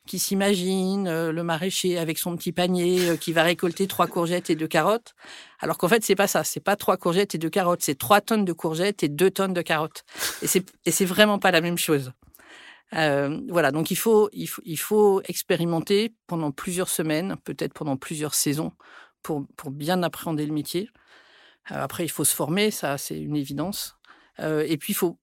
qui 0.06 0.18
s'imaginent 0.18 1.06
euh, 1.06 1.30
le 1.30 1.44
maraîcher 1.44 1.98
avec 1.98 2.18
son 2.18 2.36
petit 2.36 2.52
panier 2.52 3.10
euh, 3.10 3.16
qui 3.16 3.32
va 3.32 3.42
récolter 3.42 3.86
trois 3.86 4.06
courgettes 4.06 4.50
et 4.50 4.56
deux 4.56 4.66
carottes. 4.66 5.14
Alors 5.60 5.78
qu'en 5.78 5.88
fait, 5.88 6.02
c'est 6.02 6.16
pas 6.16 6.26
ça. 6.26 6.42
C'est 6.42 6.60
pas 6.60 6.76
trois 6.76 6.96
courgettes 6.96 7.34
et 7.34 7.38
deux 7.38 7.50
carottes. 7.50 7.82
C'est 7.82 7.98
trois 7.98 8.20
tonnes 8.20 8.44
de 8.44 8.52
courgettes 8.52 9.02
et 9.02 9.08
deux 9.08 9.30
tonnes 9.30 9.52
de 9.52 9.62
carottes. 9.62 10.04
Et 10.42 10.46
c'est, 10.90 11.04
vraiment 11.04 11.38
pas 11.38 11.50
la 11.50 11.60
même 11.60 11.78
chose. 11.78 12.12
Euh, 12.94 13.40
voilà, 13.48 13.70
donc 13.70 13.90
il 13.90 13.96
faut, 13.96 14.30
il, 14.32 14.48
faut, 14.48 14.62
il 14.64 14.78
faut 14.78 15.20
expérimenter 15.26 16.12
pendant 16.26 16.50
plusieurs 16.50 16.88
semaines, 16.88 17.36
peut-être 17.44 17.74
pendant 17.74 17.96
plusieurs 17.96 18.34
saisons, 18.34 18.72
pour, 19.22 19.46
pour 19.56 19.70
bien 19.70 20.02
appréhender 20.02 20.46
le 20.46 20.52
métier. 20.52 20.88
Après, 21.66 22.04
il 22.04 22.08
faut 22.08 22.24
se 22.24 22.34
former, 22.34 22.72
ça 22.72 22.98
c'est 22.98 23.20
une 23.20 23.36
évidence. 23.36 23.96
Et 24.38 24.78
puis, 24.78 24.92
il 24.92 24.96
faut, 24.96 25.19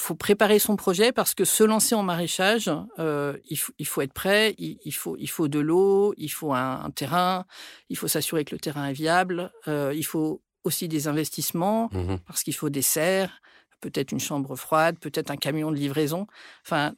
faut 0.00 0.14
préparer 0.14 0.58
son 0.58 0.76
projet 0.76 1.12
parce 1.12 1.34
que 1.34 1.44
se 1.44 1.64
lancer 1.64 1.94
en 1.94 2.02
maraîchage, 2.02 2.70
euh, 2.98 3.36
il, 3.48 3.56
faut, 3.56 3.72
il 3.78 3.86
faut 3.86 4.02
être 4.02 4.12
prêt, 4.12 4.54
il, 4.58 4.78
il, 4.84 4.92
faut, 4.92 5.16
il 5.18 5.28
faut 5.30 5.48
de 5.48 5.58
l'eau, 5.60 6.12
il 6.18 6.28
faut 6.30 6.52
un, 6.52 6.82
un 6.84 6.90
terrain, 6.90 7.46
il 7.88 7.96
faut 7.96 8.08
s'assurer 8.08 8.44
que 8.44 8.54
le 8.54 8.60
terrain 8.60 8.86
est 8.88 8.92
viable, 8.92 9.50
euh, 9.68 9.92
il 9.94 10.04
faut 10.04 10.42
aussi 10.64 10.88
des 10.88 11.08
investissements 11.08 11.88
Mhm. 11.92 12.18
parce 12.26 12.42
qu'il 12.42 12.54
faut 12.54 12.68
des 12.70 12.82
serres, 12.82 13.40
peut-être 13.80 14.12
une 14.12 14.20
chambre 14.20 14.56
froide, 14.56 14.98
peut-être 15.00 15.30
un 15.30 15.36
camion 15.36 15.70
de 15.70 15.76
livraison. 15.76 16.26
Enfin, 16.64 16.94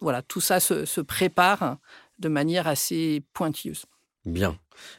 voilà, 0.00 0.22
tout 0.22 0.40
ça 0.40 0.60
se, 0.60 0.84
se 0.84 1.00
prépare 1.00 1.78
de 2.18 2.28
manière 2.28 2.68
assez 2.68 3.22
pointilleuse. 3.32 3.86
Bien. 4.24 4.56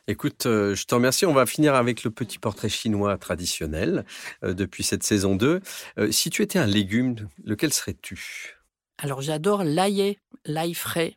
Écoute, 0.07 0.45
euh, 0.47 0.75
je 0.75 0.86
te 0.86 0.93
remercie. 0.93 1.25
On 1.25 1.33
va 1.33 1.45
finir 1.45 1.75
avec 1.75 2.03
le 2.03 2.12
petit 2.12 2.39
portrait 2.39 2.67
chinois 2.69 3.17
traditionnel 3.17 4.05
euh, 4.43 4.53
depuis 4.53 4.83
cette 4.83 5.03
saison 5.03 5.36
2. 5.36 5.62
Euh, 5.97 6.12
si 6.12 6.29
tu 6.29 6.41
étais 6.41 6.59
un 6.59 6.65
légume, 6.65 7.29
lequel 7.43 7.71
serais-tu? 7.71 8.57
Alors 8.97 9.21
j'adore 9.21 9.63
l'ail, 9.63 10.17
l'ail 10.45 10.73
frais. 10.73 11.15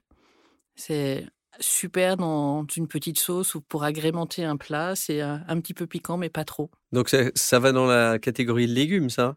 C'est 0.76 1.26
super 1.58 2.16
dans 2.16 2.64
une 2.76 2.86
petite 2.86 3.18
sauce 3.18 3.54
ou 3.56 3.60
pour 3.60 3.82
agrémenter 3.82 4.44
un 4.44 4.56
plat. 4.56 4.94
C'est 4.94 5.20
un, 5.20 5.42
un 5.48 5.60
petit 5.60 5.74
peu 5.74 5.86
piquant, 5.86 6.16
mais 6.16 6.30
pas 6.30 6.44
trop. 6.44 6.70
Donc 6.92 7.08
ça, 7.08 7.24
ça 7.34 7.58
va 7.58 7.72
dans 7.72 7.86
la 7.86 8.18
catégorie 8.20 8.68
légumes, 8.68 9.10
ça? 9.10 9.36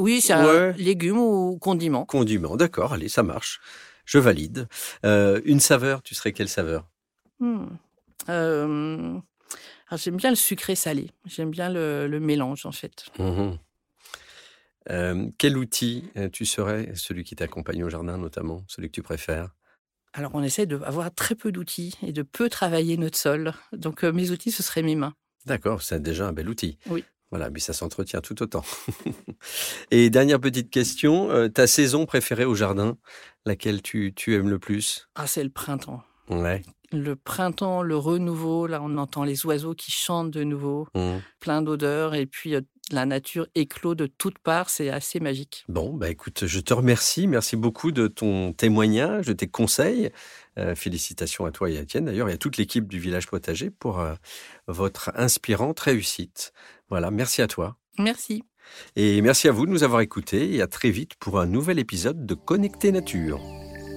Oui, 0.00 0.20
c'est 0.20 0.34
Ouais. 0.34 0.40
un 0.40 0.72
légume 0.72 1.18
ou 1.18 1.58
condiment. 1.58 2.06
Condiment, 2.06 2.56
d'accord, 2.56 2.92
allez, 2.92 3.08
ça 3.08 3.22
marche. 3.22 3.60
Je 4.04 4.18
valide. 4.18 4.68
Une 5.02 5.60
saveur, 5.60 6.02
tu 6.02 6.14
serais 6.14 6.32
quelle 6.32 6.48
saveur? 6.48 6.88
Hmm. 7.40 7.66
Euh, 8.28 9.18
j'aime 9.92 10.16
bien 10.16 10.30
le 10.30 10.36
sucré 10.36 10.74
salé. 10.74 11.10
J'aime 11.24 11.50
bien 11.50 11.70
le, 11.70 12.06
le 12.06 12.20
mélange 12.20 12.66
en 12.66 12.72
fait. 12.72 13.06
Mhm. 13.18 13.58
Euh, 14.90 15.28
Quel 15.38 15.56
outil 15.58 16.04
euh, 16.16 16.28
tu 16.30 16.46
serais, 16.46 16.92
celui 16.94 17.24
qui 17.24 17.36
t'accompagne 17.36 17.84
au 17.84 17.90
jardin 17.90 18.16
notamment, 18.16 18.64
celui 18.68 18.88
que 18.88 18.94
tu 18.94 19.02
préfères? 19.02 19.50
Alors 20.14 20.30
on 20.34 20.42
essaie 20.42 20.66
d'avoir 20.66 21.14
très 21.14 21.34
peu 21.34 21.52
d'outils 21.52 21.94
et 22.02 22.12
de 22.12 22.22
peu 22.22 22.48
travailler 22.48 22.96
notre 22.96 23.18
sol. 23.18 23.52
Donc 23.72 24.04
euh, 24.04 24.12
mes 24.12 24.30
outils 24.30 24.50
ce 24.50 24.62
seraient 24.62 24.82
mes 24.82 24.96
mains. 24.96 25.14
D'accord, 25.46 25.82
c'est 25.82 26.02
déjà 26.02 26.26
un 26.28 26.32
bel 26.32 26.48
outil. 26.48 26.78
Oui. 26.88 27.04
Voilà, 27.30 27.50
mais 27.50 27.60
ça 27.60 27.74
s'entretient 27.74 28.22
tout 28.22 28.42
autant. 28.42 28.64
Et 29.90 30.08
dernière 30.08 30.40
petite 30.40 30.70
question, 30.70 31.30
euh, 31.30 31.48
ta 31.48 31.66
saison 31.66 32.06
préférée 32.06 32.46
au 32.46 32.54
jardin, 32.54 32.96
laquelle 33.44 33.82
tu, 33.82 34.14
tu 34.14 34.34
aimes 34.34 34.48
le 34.48 34.58
plus? 34.58 35.08
Ah 35.14 35.26
c'est 35.26 35.44
le 35.44 35.50
printemps. 35.50 36.02
Ouais. 36.30 36.62
Le 36.92 37.16
printemps, 37.16 37.82
le 37.82 37.96
renouveau. 37.96 38.66
Là 38.66 38.80
on 38.82 38.96
entend 38.96 39.24
les 39.24 39.44
oiseaux 39.46 39.74
qui 39.74 39.90
chantent 39.92 40.30
de 40.30 40.44
nouveau, 40.44 40.88
Mhm. 40.94 41.20
plein 41.40 41.62
d'odeurs 41.62 42.14
et 42.14 42.26
puis 42.26 42.54
euh, 42.54 42.60
la 42.90 43.04
nature 43.04 43.46
éclot 43.54 43.94
de 43.94 44.06
toutes 44.06 44.38
parts. 44.38 44.70
C'est 44.70 44.88
assez 44.88 45.20
magique. 45.20 45.64
Bon, 45.68 45.92
bah 45.92 46.08
écoute, 46.08 46.46
je 46.46 46.60
te 46.60 46.72
remercie. 46.72 47.26
Merci 47.26 47.56
beaucoup 47.56 47.92
de 47.92 48.08
ton 48.08 48.54
témoignage, 48.54 49.26
de 49.26 49.34
tes 49.34 49.48
conseils. 49.48 50.10
Euh, 50.58 50.74
félicitations 50.74 51.44
à 51.44 51.50
toi 51.52 51.68
et 51.70 51.76
à 51.76 51.82
Étienne 51.82 52.06
d'ailleurs 52.06 52.30
et 52.30 52.32
à 52.32 52.38
toute 52.38 52.56
l'équipe 52.56 52.88
du 52.88 52.98
Village 52.98 53.26
Potager 53.26 53.70
pour 53.70 54.00
euh, 54.00 54.14
votre 54.66 55.12
inspirante 55.14 55.78
réussite. 55.80 56.52
Voilà, 56.88 57.10
merci 57.10 57.42
à 57.42 57.46
toi. 57.46 57.76
Merci. 57.98 58.42
Et 58.96 59.20
merci 59.22 59.48
à 59.48 59.52
vous 59.52 59.66
de 59.66 59.70
nous 59.70 59.82
avoir 59.82 60.00
écoutés 60.00 60.54
et 60.54 60.62
à 60.62 60.66
très 60.66 60.90
vite 60.90 61.14
pour 61.20 61.38
un 61.40 61.46
nouvel 61.46 61.78
épisode 61.78 62.24
de 62.26 62.34
Connecté 62.34 62.90
Nature. 62.92 63.67